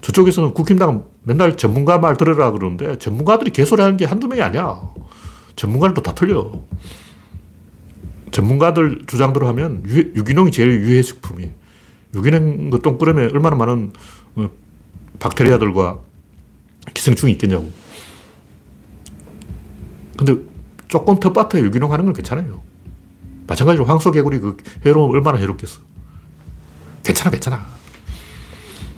[0.00, 4.80] 저쪽에서는 국힘당은 맨날 전문가 말 들으라 그러는데 전문가들이 개소리 하는 게 한두 명이 아니야.
[5.56, 6.52] 전문가들도 다 틀려.
[8.30, 11.50] 전문가들 주장대로 하면 유 기농이 제일 유해 식품이.
[12.14, 13.92] 유기농 그똥 끓으면 얼마나 많은
[14.36, 14.50] 어,
[15.18, 16.00] 박테리아들과
[16.94, 17.70] 기생충이 있겠냐고.
[20.16, 20.36] 근데
[20.88, 22.62] 조금 텃밭에 유기농 하는 건 괜찮아요.
[23.46, 25.80] 마찬가지로 황소개구리 그 해로움 얼마나 해롭겠어.
[27.02, 27.75] 괜찮아, 괜찮아.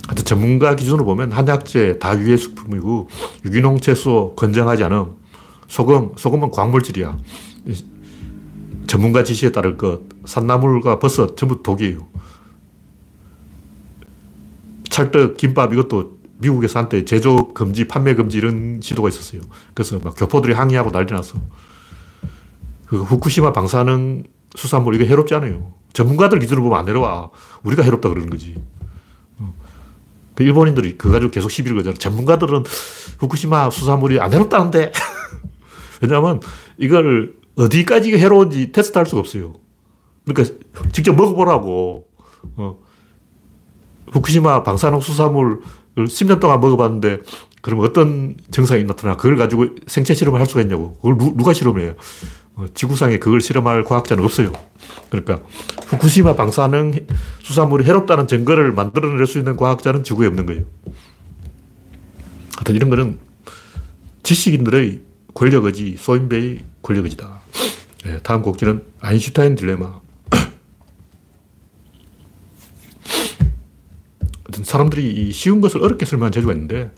[0.08, 3.08] 하여튼 전문가 기준으로 보면 한약재 다 유해 식품이고
[3.44, 5.16] 유기농 채소 건정하지 않음.
[5.68, 7.18] 소금, 소금은 광물질이야.
[8.86, 10.00] 전문가 지시에 따를 것.
[10.24, 12.08] 산나물과 버섯 전부 독이에요.
[14.88, 19.42] 찰떡, 김밥 이것도 미국에서 한때 제조 금지, 판매 금지 이런 시도가 있었어요.
[19.74, 21.38] 그래서 막 교포들이 항의하고 난리 났어.
[22.86, 24.24] 그 후쿠시마 방사능
[24.56, 25.74] 수산물 이거 해롭지 않아요.
[25.92, 27.30] 전문가들 기준으로 보면 안 해로워.
[27.62, 28.56] 우리가 해롭다 그러는 거지.
[30.38, 31.96] 그 일본인들이 그거 가지고 계속 시비를 거잖아.
[31.96, 32.62] 전문가들은
[33.18, 34.92] 후쿠시마 수산물이 안 해롭다는데.
[36.00, 36.38] 왜냐하면
[36.76, 39.54] 이걸 어디까지 해로운지 테스트 할 수가 없어요.
[40.24, 40.54] 그러니까
[40.92, 42.06] 직접 먹어보라고.
[42.54, 42.78] 어.
[44.12, 45.58] 후쿠시마 방사능 수산물을
[45.96, 47.18] 10년 동안 먹어봤는데
[47.60, 49.16] 그럼 어떤 증상이 나타나?
[49.16, 50.98] 그걸 가지고 생체 실험을 할 수가 있냐고.
[50.98, 51.96] 그걸 누, 가 실험해요?
[52.58, 54.50] 어, 지구상에 그걸 실험할 과학자는 없어요.
[55.10, 55.40] 그러니까
[55.86, 57.06] 후쿠시마 방사능
[57.42, 60.64] 수산물이 해롭다는 증거를 만들어낼 수 있는 과학자는 지구에 없는 거예요.
[62.56, 63.20] 하여튼 이런 거는
[64.24, 65.02] 지식인들의
[65.34, 67.40] 권력의지, 소인배의 권력의지다.
[68.04, 70.00] 네, 다음 곡지는 아인슈타인 딜레마.
[74.64, 76.90] 사람들이 쉬운 것을 어렵게 설명하는 재주가 있는데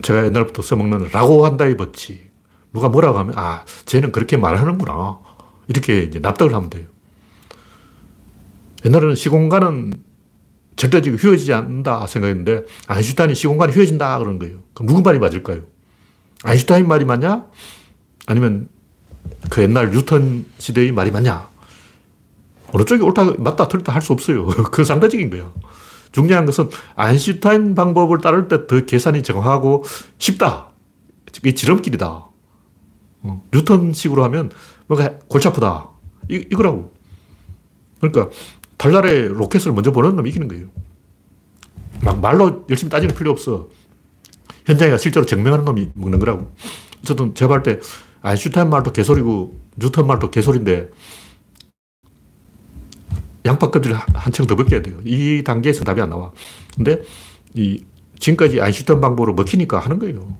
[0.00, 2.27] 제가 옛날부터 써먹는 라고 한다의 법칙.
[2.78, 5.18] 누가 뭐라고 하면, 아, 쟤는 그렇게 말하는구나.
[5.66, 6.86] 이렇게 이제 납득을 하면 돼요.
[8.84, 9.92] 옛날에는 시공간은
[10.76, 14.58] 절대적으로 휘어지지 않는다 생각했는데, 아인슈타인이 시공간이 휘어진다 그런 거예요.
[14.74, 15.62] 그럼 누구 말이 맞을까요?
[16.44, 17.46] 아인슈타인 말이 맞냐?
[18.26, 18.68] 아니면
[19.50, 21.48] 그 옛날 뉴턴 시대의 말이 맞냐?
[22.72, 24.46] 어느 쪽이 옳다, 맞다, 틀렸다 할 수 없어요.
[24.70, 25.52] 그 상대적인 거야.
[26.12, 29.84] 중요한 것은 아인슈타인 방법을 따를 때 더 계산이 정확하고
[30.18, 30.68] 쉽다.
[31.36, 32.27] 이게 지름길이다.
[33.28, 34.50] 어, 뉴턴식으로 하면
[34.86, 35.88] 뭔가 골치 아프다.
[36.30, 36.92] 이, 이거라고.
[38.00, 38.30] 그러니까
[38.76, 40.66] 달날에 로켓을 먼저 보는 놈이 이기는 거예요.
[42.02, 43.68] 막 말로 열심히 따지는 필요 없어.
[44.66, 46.52] 현장에 실제로 증명하는 놈이 먹는 거라고.
[47.02, 47.80] 어쨌든 제가 볼때
[48.22, 50.90] 아인슈타인 말도 개소리고 뉴턴 말도 개소리인데
[53.46, 55.00] 양파 껍질 한층 더 벗겨야 돼요.
[55.04, 56.32] 이 단계에서 답이 안 나와.
[56.76, 57.02] 근데
[57.54, 57.84] 이
[58.18, 60.36] 지금까지 아인슈타인 방법으로 먹히니까 하는 거예요.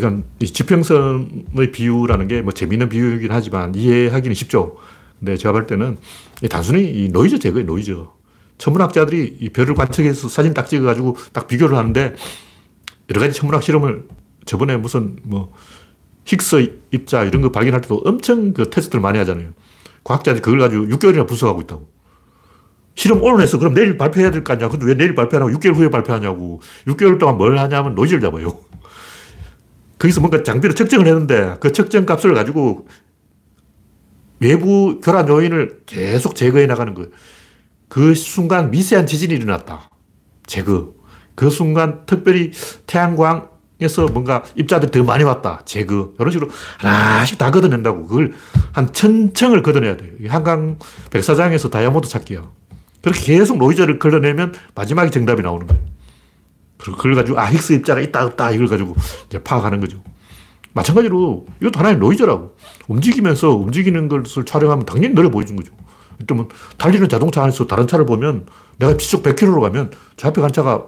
[0.00, 4.76] 그러니까 지평선의 비유라는 게 뭐 재미있는 비유이긴 하지만 이해하기는 쉽죠.
[5.18, 5.96] 근데 제가 볼 때는
[6.50, 7.96] 단순히 이 노이즈 제거예요, 노이즈.
[8.58, 12.14] 천문학자들이 이 별을 관측해서 사진 딱 찍어가지고 딱 비교를 하는데
[13.10, 14.04] 여러 가지 천문학 실험을
[14.44, 15.52] 저번에 무슨 뭐
[16.24, 19.50] 힉스 입자 이런 거 발견할 때도 엄청 그 테스트를 많이 하잖아요.
[20.04, 21.88] 과학자들이 그걸 가지고 6개월이나 분석하고 있다고.
[22.94, 23.58] 실험 오늘 했어.
[23.58, 24.68] 그럼 내일 발표해야 될 거 아니야.
[24.68, 26.60] 근데 왜 내일 발표 안 하고 6개월 후에 발표하냐고.
[26.86, 28.58] 6개월 동안 뭘 하냐면 노이즈를 잡아요.
[29.98, 32.86] 거기서 뭔가 장비로 측정을 했는데 그 측정 값을 가지고
[34.40, 37.10] 외부 교란 요인을 계속 제거해 나가는 거예요.
[37.88, 39.88] 그 순간 미세한 지진이 일어났다.
[40.46, 40.94] 제거.
[41.34, 42.52] 그 순간 특별히
[42.86, 45.60] 태양광 에서 뭔가 입자들이 더 많이 왔다.
[45.66, 46.12] 제거.
[46.18, 48.06] 이런 식으로 하나씩 다 걷어낸다고.
[48.06, 48.32] 그걸
[48.72, 50.12] 한 천층을 걷어내야 돼요.
[50.28, 50.78] 한강
[51.10, 52.50] 백사장에서 다이아몬드 찾기야.
[53.02, 55.82] 그렇게 계속 노이즈를 걸러내면 마지막에 정답이 나오는 거예요.
[56.92, 58.94] 그걸 가지고, 아, 힉스 입자가 있다, 없다, 이걸 가지고
[59.26, 60.02] 이제 파악하는 거죠.
[60.76, 62.54] 마찬가지로 이것도 하나의 노이즈라고.
[62.86, 65.72] 움직이면서 움직이는 것을 촬영하면 당연히 노래 보여준 거죠.
[66.26, 68.46] 그러면 달리는 자동차 안에서 다른 차를 보면
[68.78, 70.86] 내가 시속 100km로 가면 저 앞에 간 차가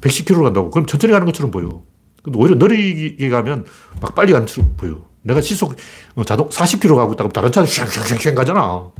[0.00, 0.70] 110km로 간다고.
[0.70, 1.82] 그럼 천천히 가는 것처럼 보여.
[2.22, 3.66] 근데 오히려 느리게 가면
[4.00, 5.04] 막 빨리 가는 것처럼 보여.
[5.22, 5.76] 내가 시속
[6.14, 8.90] 어, 자동 40km 가고 있다 면 다른 차는 샹샹샹샹 가잖아.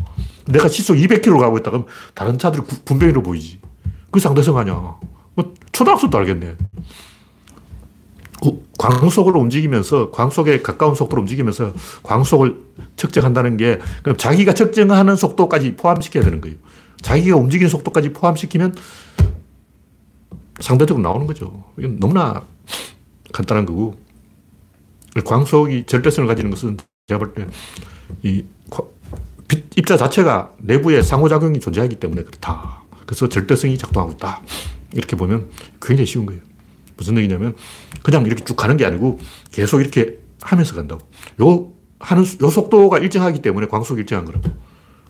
[0.46, 3.60] 내가 시속 200km 가고 있다 그럼 다른 차들이 분명히로 보이지.
[4.10, 4.96] 그 상대성 아니야.
[5.34, 6.56] 뭐 초등학생도 알겠네.
[8.44, 11.72] 어, 광속으로 움직이면서 광속에 가까운 속도로 움직이면서
[12.02, 12.56] 광속을
[12.96, 16.56] 측정한다는 게 그럼 자기가 측정하는 속도까지 포함시켜야 되는 거예요.
[17.02, 18.74] 자기가 움직이는 속도까지 포함시키면
[20.60, 21.64] 상대적으로 나오는 거죠.
[21.78, 22.44] 이건 너무나
[23.32, 23.96] 간단한 거고.
[25.24, 27.46] 광속이 절대성을 가지는 것은 제가 볼 때,
[28.22, 28.44] 이
[29.76, 32.82] 입자 자체가 내부에 상호작용이 존재하기 때문에 그렇다.
[33.04, 34.40] 그래서 절대성이 작동하고 있다.
[34.92, 36.40] 이렇게 보면 굉장히 쉬운 거예요.
[36.96, 37.54] 무슨 얘기냐면,
[38.02, 39.18] 그냥 이렇게 쭉 가는 게 아니고
[39.50, 41.06] 계속 이렇게 하면서 간다고.
[41.40, 44.50] 요, 하는, 요 속도가 일정하기 때문에 광속이 일정한 거라고.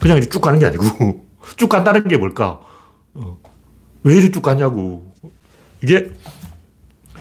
[0.01, 1.27] 그냥 이렇게 쭉 가는 게 아니고,
[1.57, 2.61] 쭉 간다는 게 뭘까?
[3.15, 3.39] 어.
[4.05, 5.13] 왜 이렇게 쭉 가냐고.
[5.83, 6.11] 이게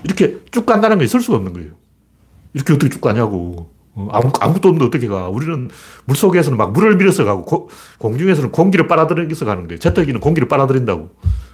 [0.04, 1.72] 이렇게 쭉 간다는 게 있을 수가 없는 거예요.
[2.54, 3.72] 이렇게 어떻게 쭉 가냐고.
[3.94, 5.28] 어, 아무, 아무것도 없는데 어떻게 가.
[5.28, 5.70] 우리는
[6.06, 11.10] 물 속에서는 막 물을 밀어서 가고, 고, 공중에서는 공기를 빨아들여서 가는데, 제트기는 공기를 빨아들인다고.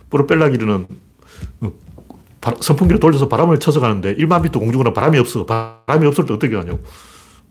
[0.09, 0.87] 프로펠러기는
[1.61, 1.71] 어,
[2.61, 5.45] 선풍기를 돌려서 바람을 쳐서 가는데, 1만 미터 공중은 바람이 없어.
[5.45, 6.79] 바람이 없을 때 어떻게 가냐고.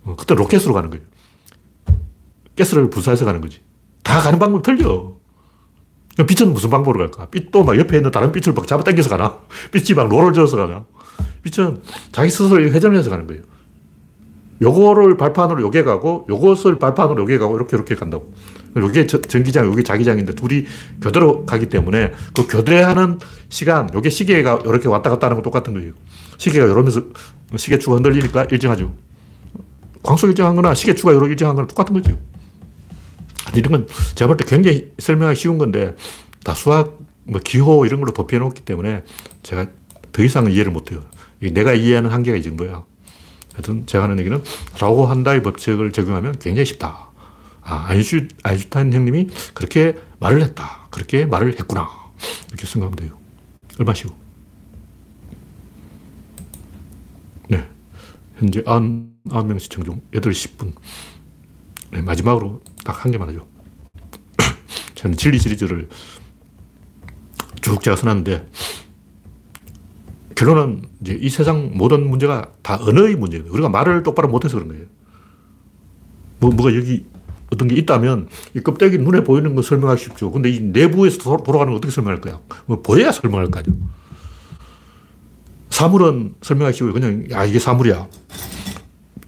[0.05, 1.05] 어, 그때 로켓으로 가는 거예요.
[2.57, 3.61] 가스를 분사해서 가는 거지.
[4.03, 5.17] 다 가는 방법이 틀려.
[6.27, 7.27] 빛은 무슨 방법으로 갈까?
[7.27, 9.39] 빛도 막 옆에 있는 다른 빛을 막 잡아 당겨서 가나?
[9.71, 10.87] 빛이 막 롤을 지어서 가나?
[11.43, 11.83] 빛은
[12.13, 13.43] 자기 스스로 회전을 해서 가는 거예요.
[14.63, 18.33] 요거를 발판으로 요게 가고, 요것을 발판으로 요게 가고, 이렇게 이렇게 간다고.
[18.77, 20.67] 요게 전기장, 요게 자기장인데 둘이
[21.01, 25.93] 교대로 가기 때문에 그 교대하는 시간, 요게 시계가 이렇게 왔다 갔다 하는 거 똑같은 거예요.
[26.37, 27.03] 시계가 이러면서
[27.57, 28.93] 시계추가 흔들리니까 일정하죠.
[30.03, 32.19] 광속 일정한 거나 시계추가 이렇게 일정한 거나 똑같은 거죠.
[33.55, 35.97] 이런 건 제가 볼 때 굉장히 설명하기 쉬운 건데
[36.45, 39.05] 다 수학, 뭐 기호 이런 걸로 도피해 놓기 때문에
[39.43, 39.67] 제가
[40.13, 41.03] 더 이상은 이해를 못 해요.
[41.41, 42.85] 내가 이해하는 한계가 이 정도야.
[43.57, 44.43] 하여튼 제가 하는 얘기는
[44.79, 47.09] 라고 한다의 법칙을 적용하면 굉장히 쉽다.
[47.63, 50.87] 아, 아인슈, 아인슈타인 형님이 그렇게 말을 했다.
[50.91, 51.89] 그렇게 말을 했구나.
[52.49, 53.19] 이렇게 생각하면 돼요.
[53.81, 54.15] 얼마 쉬고.
[57.49, 57.67] 네.
[58.39, 60.75] 현재 9명 시청 중 8시 10분.
[61.93, 63.47] 네, 마지막으로 딱 한 개만 하죠.
[64.95, 65.89] 저는 진리 시리즈를
[67.63, 68.47] 쭉 제가 써놨는데,
[70.37, 73.47] 결론은 이제 이 세상 모든 문제가 다 언어의 문제예요.
[73.51, 74.85] 우리가 말을 똑바로 못해서 그런 거예요.
[76.39, 77.07] 뭐, 뭐가 여기
[77.51, 80.31] 어떤 게 있다면 이 껍데기 눈에 보이는 거 설명하기 쉽죠.
[80.31, 82.39] 근데 이 내부에서 돌아가는 거 어떻게 설명할 거야?
[82.67, 83.75] 뭐 보여야 설명할 거 아니야.
[85.71, 86.93] 사물은 설명하기 쉬워요.
[86.93, 88.07] 그냥, 야, 이게 사물이야.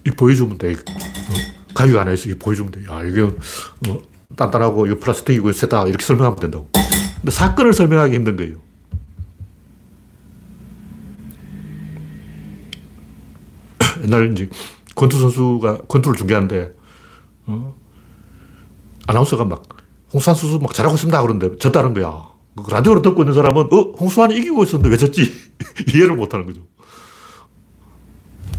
[0.06, 0.72] 이 보여주면 돼.
[0.72, 2.30] 어, 가위가 하나 있어.
[2.30, 2.80] 이 보여주면 돼.
[2.90, 4.00] 야, 이게, 어,
[4.34, 5.86] 단단하고, 이거 플라스틱이고, 세다.
[5.88, 6.70] 이렇게 설명하면 된다고.
[7.16, 8.56] 근데 사건을 설명하기 힘든 거예요.
[14.08, 14.48] 옛날 이제
[14.94, 16.74] 권투 선수가 권투를 중계하는데,
[17.46, 17.74] 어?
[19.06, 19.62] 아나운서가 막,
[20.12, 21.20] 홍수환 선수 막 잘하고 있습니다.
[21.22, 22.28] 그런데 졌다는 거야.
[22.56, 25.32] 그 라디오로 듣고 있는 사람은, 어, 홍수환이 이기고 있었는데 왜 졌지?
[25.94, 26.62] 이해를 못 하는 거죠.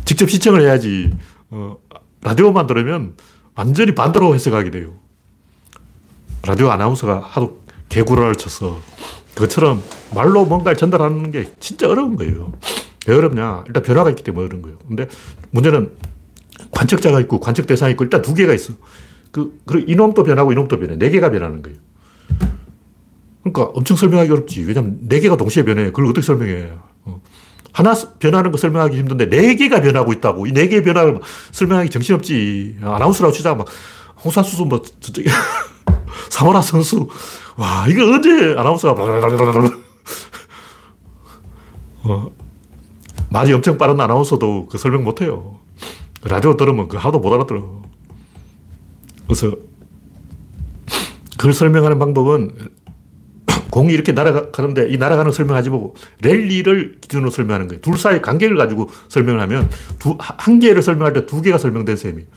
[0.06, 1.12] 직접 시청을 해야지,
[1.50, 1.78] 어,
[2.22, 3.16] 라디오만 들으면
[3.56, 4.94] 완전히 반대로 해석하게 돼요.
[6.44, 8.80] 라디오 아나운서가 하도 개구라를 쳐서
[9.34, 9.84] 그것처럼
[10.14, 12.54] 말로 뭔가를 전달하는 게 진짜 어려운 거예요.
[13.08, 13.64] 왜 어렵냐?
[13.68, 14.78] 일단 변화가 있기 때문에 어려운 거예요.
[14.88, 15.08] 근데
[15.52, 15.92] 문제는
[16.72, 18.74] 관측자가 있고 관측 대상이 있고 일단 두 개가 있어.
[19.32, 20.98] 그, 그리고 이놈도 변하고 이놈도 변해.
[20.98, 21.78] 네 개가 변하는 거예요.
[23.44, 24.64] 그러니까 엄청 설명하기 어렵지.
[24.64, 25.86] 왜냐면 네 개가 동시에 변해.
[25.86, 26.72] 그걸 어떻게 설명해.
[27.06, 27.22] 어.
[27.72, 30.46] 하나 변하는 거 설명하기 힘든데 네 개가 변하고 있다고.
[30.48, 31.20] 이 네 개의 변화를
[31.52, 32.78] 설명하기 정신없지.
[32.82, 33.68] 아나운서라고 치자 막
[34.24, 35.30] 홍산수수 뭐 저쪽에
[36.30, 37.08] 사모라 선수.
[37.56, 39.02] 와, 이거 언제 아나운서가
[42.04, 42.32] 어,
[43.30, 45.60] 말이 엄청 빠른 아나운서도 그 설명 못 해요.
[46.24, 47.82] 라디오 들으면 그 하도 못 알아들어.
[49.28, 49.56] 그래서
[51.38, 52.52] 그걸 설명하는 방법은
[53.72, 57.82] 공이 이렇게 날아가는데 이 날아가는 설명하지 말고 랠리를 기준으로 설명하는 거예요.
[57.82, 59.70] 둘 사이 관계를 가지고 설명을 하면
[60.00, 62.28] 두, 한 개를 설명할 때 두 개가 설명된 셈이에요.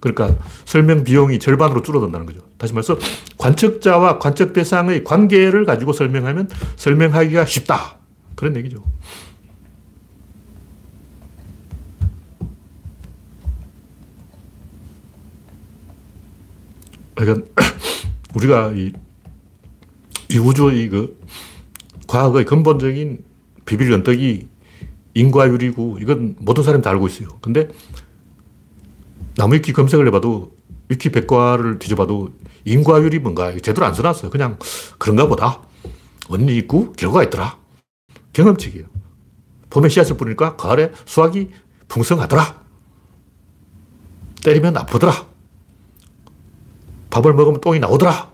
[0.00, 0.34] 그러니까
[0.64, 2.40] 설명 비용이 절반으로 줄어든다는 거죠.
[2.56, 2.98] 다시 말해서
[3.36, 7.98] 관측자와 관측 대상의 관계를 가지고 설명하면 설명하기가 쉽다.
[8.34, 8.82] 그런 얘기죠.
[17.20, 17.46] 그러니까
[18.34, 18.92] 우리가 이,
[20.30, 21.18] 이 우주의 그
[22.06, 23.24] 과학의 근본적인
[23.66, 24.48] 비밀 연떡이
[25.14, 27.28] 인과율이고 이건 모든 사람이 다 알고 있어요.
[27.40, 27.68] 근데
[29.36, 30.52] 나무위키 검색을 해봐도
[30.88, 32.30] 위키 백과를 뒤져봐도
[32.64, 34.30] 인과율이 뭔가 제대로 안 써놨어요.
[34.30, 34.58] 그냥
[34.98, 35.62] 그런가 보다.
[36.28, 37.58] 원리 있고 결과가 있더라.
[38.32, 38.86] 경험칙이에요.
[39.70, 41.50] 봄에 씨앗을 뿌리니까 가을에 수확이
[41.88, 42.60] 풍성하더라.
[44.42, 45.29] 때리면 아프더라.
[47.10, 48.30] 밥을 먹으면 똥이 나오더라.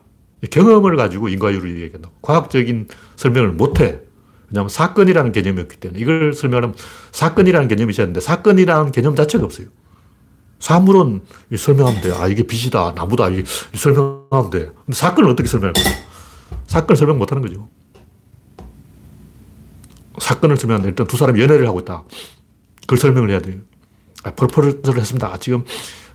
[0.50, 2.10] 경험을 가지고 인과율을 얘기한다.
[2.22, 4.00] 과학적인 설명을 못 해.
[4.48, 6.76] 왜냐하면 사건이라는 개념이 없기 때문에 이걸 설명하면
[7.12, 9.68] 사건이라는 개념이 있어야 하는데 사건이라는 개념 자체가 없어요.
[10.58, 11.22] 사물은
[11.56, 12.12] 설명하면 돼.
[12.12, 14.70] 아, 이게 빛이다, 나무다, 이 설명하면 돼.
[14.84, 15.80] 근데 사건을 어떻게 설명할까?
[16.66, 17.68] 사건을 설명 못 하는 거죠.
[20.18, 22.04] 사건을 설명하는데 일단 두 사람이 연애를 하고 있다.
[22.82, 23.58] 그걸 설명을 해야 돼요.
[24.22, 25.32] 아, 프로포즈를 했습니다.
[25.32, 25.64] 아, 지금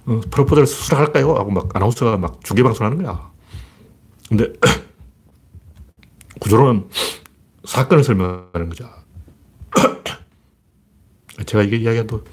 [0.06, 1.36] 어, 프로포즈를 수락할까요?
[1.36, 3.32] 하고 막 아나운서가 막 중계방송 하는 거야.
[4.28, 4.52] 근데
[6.39, 6.88] 구조로는
[7.66, 8.89] 사건을 설명하는 거죠.
[11.45, 12.24] 제가 이게 이야기해도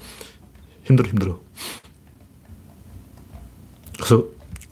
[0.83, 1.39] 힘들어, 힘들어.
[3.95, 4.25] 그래서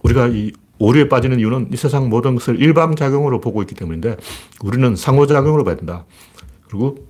[0.04, 4.18] 우리가 이 오류에 빠지는 이유는 이 세상 모든 것을 일방작용으로 보고 있기 때문인데
[4.62, 6.06] 우리는 상호작용으로 봐야 된다.
[6.68, 7.08] 그리고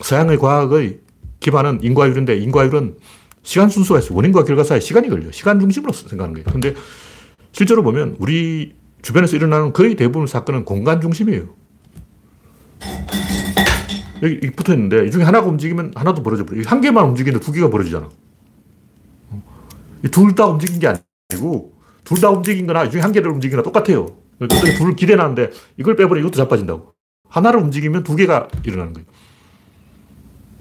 [0.00, 1.00] 서양의 과학의
[1.40, 2.96] 기반은 인과율인데 인과율은
[3.42, 4.16] 시간 순서가 있어요.
[4.16, 5.32] 원인과 결과 사이에 시간이 걸려요.
[5.32, 6.44] 시간 중심으로 생각하는 거예요.
[6.52, 6.74] 근데
[7.52, 11.48] 실제로 보면 우리 주변에서 일어나는 거의 대부분 사건은 공간 중심이에요.
[14.22, 16.62] 여기 붙어 있는데 이 중에 하나가 움직이면 하나도 벌어져 버려.
[16.66, 18.08] 한 개만 움직이는데 두 개가 벌어지잖아.
[20.10, 20.88] 둘 다 움직인 게
[21.32, 21.72] 아니고
[22.04, 24.16] 둘 다 움직인 거나 이 중에 한 개를 움직이거나 똑같아요.
[24.78, 26.92] 둘을 기대놨는데 이걸 빼버리면 이것도 자빠진다고.
[27.28, 29.06] 하나를 움직이면 두 개가 일어나는 거예요.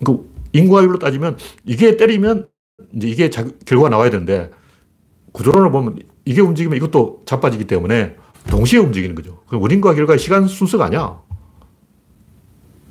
[0.06, 2.48] 그 인과율로 따지면 이게 때리면
[2.96, 4.52] 이제 이게 자, 결과가 나와야 되는데
[5.32, 8.16] 구조론을 보면 이게 움직이면 이것도 자빠지기 때문에
[8.50, 9.44] 동시에 움직이는 거죠.
[9.52, 11.22] 원인과 결과의 시간 순서가 아니야.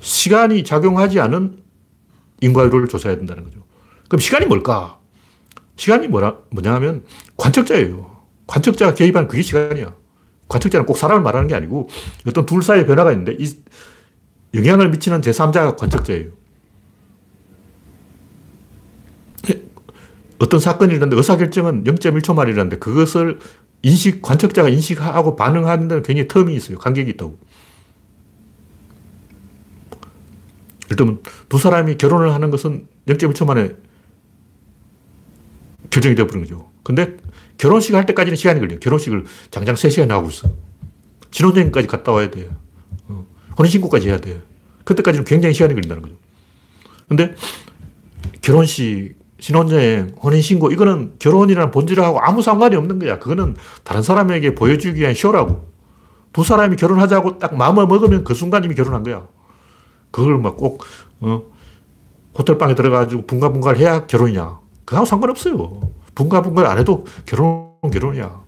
[0.01, 1.63] 시간이 작용하지 않은
[2.41, 3.65] 인과율을 조사해야 된다는 거죠.
[4.09, 4.99] 그럼 시간이 뭘까?
[5.77, 7.05] 시간이 뭐라, 뭐냐 하면
[7.37, 8.19] 관측자예요.
[8.47, 9.95] 관측자가 개입하는 그게 시간이야.
[10.49, 11.89] 관측자는 꼭 사람을 말하는 게 아니고
[12.27, 13.55] 어떤 둘 사이의 변화가 있는데 이
[14.55, 16.31] 영향을 미치는 제3자가 관측자예요.
[20.41, 23.39] 어떤 사건이 일어났는데 의사결정은 0.1초 만에 일어났는데 그것을
[23.83, 26.79] 인식, 관측자가 인식하고 반응하는 데는 굉장히 텀이 있어요.
[26.79, 27.39] 간격이 있다고.
[30.97, 33.73] 들면 두 사람이 결혼을 하는 것은 0.1초 만에
[35.91, 36.71] 결정이 되어버린 거죠.
[36.83, 37.17] 근데
[37.57, 38.79] 결혼식 할 때까지는 시간이 걸려요.
[38.79, 40.51] 결혼식을 장장 3시간 하고 있어.
[41.31, 42.51] 신혼여행까지 갔다 와야 돼요.
[43.09, 43.27] 어.
[43.59, 44.41] 혼인신고까지 해야 돼요.
[44.85, 46.15] 그때까지는 굉장히 시간이 걸린다는 거죠.
[47.09, 47.35] 근데
[48.41, 53.19] 결혼식, 신혼여행, 혼인신고, 이거는 결혼이라는 본질하고 아무 상관이 없는 거야.
[53.19, 55.69] 그거는 다른 사람에게 보여주기 위한 쇼라고.
[56.33, 59.27] 두 사람이 결혼하자고 딱 마음을 먹으면 그 순간 이미 결혼한 거야.
[60.11, 60.85] 그걸 막 꼭,
[61.21, 61.43] 어,
[62.39, 64.59] 호텔방에 들어가지고 분가분가를 해야 결혼이냐.
[64.85, 65.81] 그거하고 상관없어요.
[66.15, 68.41] 분가분가를 안 해도 결혼은 결혼이야.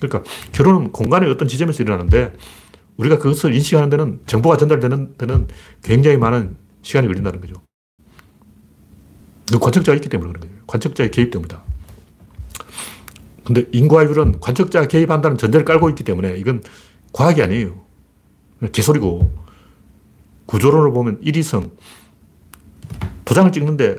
[0.00, 2.32] 그러니까 결혼은 공간의 어떤 지점에서 일어나는데
[2.96, 5.48] 우리가 그것을 인식하는 데는 정보가 전달되는 데는
[5.82, 7.54] 굉장히 많은 시간이 걸린다는 거죠.
[9.52, 10.62] 그 관측자가 있기 때문에 그런 거예요.
[10.66, 11.62] 관측자의 개입 때문이다.
[13.44, 16.62] 근데 인과율은 관측자가 개입한다는 전제를 깔고 있기 때문에 이건
[17.12, 17.82] 과학이 아니에요.
[18.72, 19.48] 개소리고.
[20.46, 21.70] 구조론을 보면 일이성.
[23.24, 23.98] 도장을 찍는데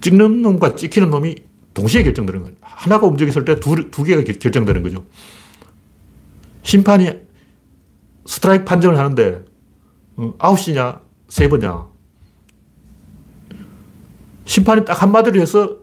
[0.00, 1.36] 찍는 놈과 찍히는 놈이
[1.74, 2.56] 동시에 결정되는 거예요.
[2.60, 5.04] 하나가 움직였을 때 두, 두 개가 결정되는 거죠.
[6.62, 7.10] 심판이
[8.26, 9.44] 스트라이크 판정을 하는데
[10.16, 11.89] 어, 아웃이냐 세이버냐
[14.44, 15.78] 심판이 딱 한마디로 해서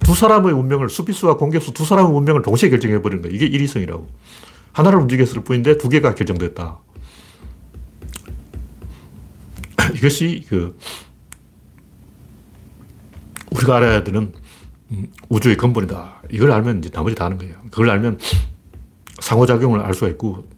[0.00, 3.34] 두 사람의 운명을 수비수와 공격수 두 사람의 운명을 동시에 결정해 버리는 거예요.
[3.34, 4.08] 이게 일위성이라고.
[4.72, 6.80] 하나를 움직였을 뿐인데 두 개가 결정됐다.
[9.94, 10.76] 이것이 그
[13.52, 14.32] 우리가 알아야 되는
[14.90, 16.22] 음, 우주의 근본이다.
[16.30, 17.54] 이걸 알면 이제 나머지 다 아는 거예요.
[17.70, 18.18] 그걸 알면
[19.20, 20.48] 상호작용을 알 수가 있고,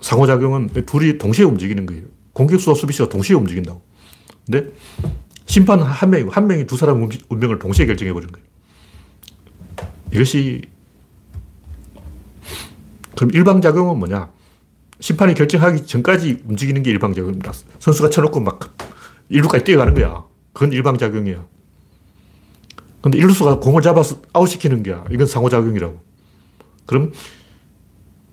[0.00, 2.04] 상호작용은 둘이 동시에 움직이는 거예요.
[2.32, 3.82] 공격수와 수비수가 동시에 움직인다고.
[4.46, 4.70] 근데
[5.46, 8.46] 심판 한 명이고, 한 명이 두 사람 운명을 동시에 결정해버리는 거예요.
[10.12, 10.62] 이것이,
[13.16, 14.30] 그럼 일방작용은 뭐냐?
[15.00, 17.52] 심판이 결정하기 전까지 움직이는 게 일방작용입니다.
[17.78, 18.76] 선수가 쳐놓고 막
[19.30, 20.24] 1루까지 뛰어가는 거야.
[20.52, 21.46] 그건 일방작용이야.
[23.02, 25.04] 근데 일루수가 공을 잡아서 아웃시키는 거야.
[25.10, 26.00] 이건 상호작용이라고.
[26.86, 27.12] 그럼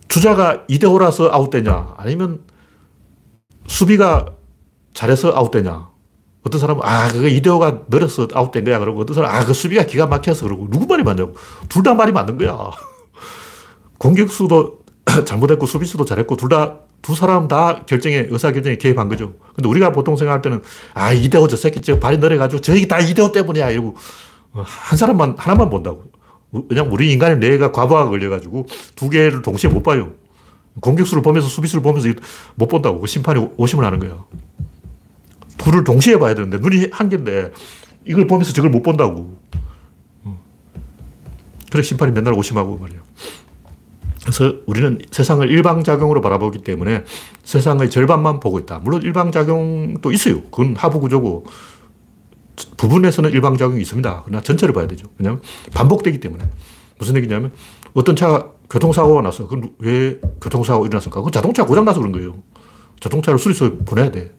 [0.07, 1.95] 주자가 2대5라서 아웃되냐?
[1.97, 2.45] 아니면
[3.68, 4.34] 수비가
[4.93, 5.90] 잘해서 아웃되냐?
[6.43, 8.79] 어떤 사람은, 아, 그거 2대5가 느려서 아웃된 거야.
[8.79, 11.35] 그러고 어떤 사람은, 아, 그 수비가 기가 막혀서 그러고 누구 말이 맞냐고.
[11.69, 12.57] 둘 다 말이 맞는 거야.
[13.99, 14.79] 공격수도
[15.25, 19.33] 잘못했고 수비수도 잘했고 둘 다, 두 사람 다 결정에, 의사결정에 개입한 거죠.
[19.55, 20.61] 근데 우리가 보통 생각할 때는,
[20.93, 23.71] 아, 2대5 저 새끼 저 발이 느려가지고 저기 다 2대5 때문이야.
[23.71, 23.95] 이러고
[24.53, 26.03] 한 사람만, 하나만 본다고.
[26.69, 28.65] 왜냐면 우리 인간의 뇌가 과부하가 걸려가지고
[28.95, 30.11] 두 개를 동시에 못 봐요.
[30.81, 32.09] 공격수를 보면서 수비수를 보면서
[32.55, 32.99] 못 본다고.
[32.99, 34.23] 그 심판이 오심을 하는 거야.
[35.58, 37.52] 둘을 동시에 봐야 되는데 눈이 한 개인데
[38.06, 39.39] 이걸 보면서 저걸 못 본다고.
[41.72, 42.99] 그래 심판이 맨날 오심하고 말이야.
[44.22, 47.06] 그래서 우리는 세상을 일방작용으로 바라보기 때문에
[47.43, 48.80] 세상의 절반만 보고 있다.
[48.80, 50.43] 물론 일방작용도 있어요.
[50.43, 51.45] 그건 하부 구조고
[52.78, 54.24] 부분에서는 일방작용이 있습니다.
[54.26, 55.08] 그러나 전체를 봐야 되죠.
[55.18, 55.41] 왜냐하면
[55.74, 56.43] 반복되기 때문에.
[56.99, 57.52] 무슨 얘기냐면
[57.93, 59.47] 어떤 차가 교통사고가 났어.
[59.47, 61.22] 그럼 왜 교통사고가 일어났을까?
[61.22, 62.43] 그건 자동차 고장나서 그런 거예요.
[62.99, 64.32] 자동차를 수리소에 보내야 돼.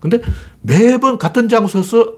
[0.00, 0.20] 근데
[0.62, 2.14] 매번 같은 장소에서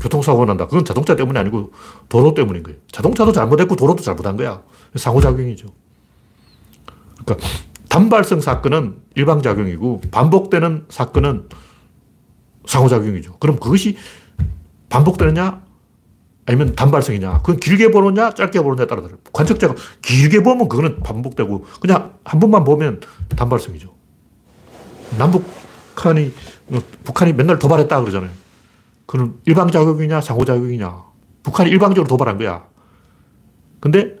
[0.00, 0.66] 교통사고가 난다.
[0.66, 1.72] 그건 자동차 때문이 아니고
[2.08, 2.78] 도로 때문인 거예요.
[2.92, 4.62] 자동차도 잘못했고 도로도 잘못한 거야.
[4.94, 5.68] 상호작용이죠.
[7.24, 7.48] 그러니까
[7.88, 11.48] 단발성 사건은 일방작용이고 반복되는 사건은
[12.66, 13.36] 상호작용이죠.
[13.38, 13.96] 그럼 그것이
[14.88, 15.62] 반복되느냐?
[16.46, 17.38] 아니면 단발성이냐?
[17.38, 18.32] 그건 길게 보느냐?
[18.32, 23.00] 짧게 보느냐에 따라 다르요 관측자가 길게 보면 그거는 반복되고 그냥 한 번만 보면
[23.36, 23.92] 단발성이죠.
[25.18, 25.44] 남북
[26.08, 26.32] 한이,
[27.04, 28.30] 북한이 맨날 도발했다 그러잖아요.
[29.06, 30.20] 그는 일방작용이냐?
[30.20, 31.02] 상호작용이냐?
[31.42, 32.64] 북한이 일방적으로 도발한 거야.
[33.80, 34.16] 근데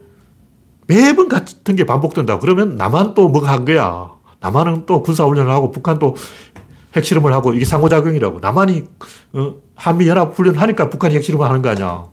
[0.86, 2.38] 매번 같은 게 반복된다.
[2.40, 4.10] 그러면 남한 또 뭐가 한 거야.
[4.40, 6.16] 남한은 또 군사훈련을 하고 북한 또
[6.96, 8.40] 핵실험을 하고 이게 상호작용이라고.
[8.40, 8.84] 남한이
[9.34, 12.06] 어, 한미연합훈련 하니까 북한이 핵실험을 하는 거 아니야.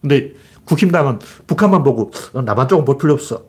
[0.00, 0.32] 근데
[0.64, 3.42] 국힘당은 북한만 보고 어, 남한 쪽은 볼 필요 없어.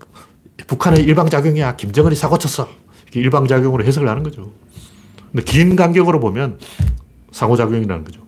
[0.68, 1.76] 북한의 일방작용이야.
[1.78, 2.68] 김정은이 사고 쳤어.
[3.04, 4.52] 이렇게 일방작용으로 해석을 하는 거죠.
[5.36, 6.60] 근데 긴 간격으로 보면
[7.34, 8.22] 상호작용이라는 거죠.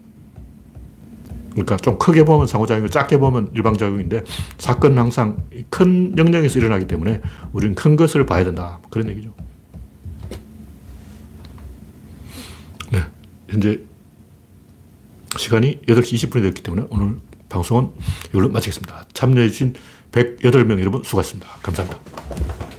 [1.51, 4.25] 그러니까 좀 크게 보면 상호작용이고 작게 보면 일방작용인데
[4.57, 5.37] 사건은 항상
[5.69, 7.21] 큰 영역에서 일어나기 때문에
[7.53, 8.79] 우리는 큰 것을 봐야 된다.
[8.89, 9.33] 그런 얘기죠.
[13.49, 13.79] 현재
[15.37, 17.15] 시간이 8시 20분이 됐기 때문에 오늘
[17.47, 17.91] 방송은
[18.29, 19.05] 이걸로 마치겠습니다.
[19.13, 19.75] 참여해주신
[20.11, 21.47] 108명 여러분 수고하셨습니다.
[21.61, 22.76] 감사합니다.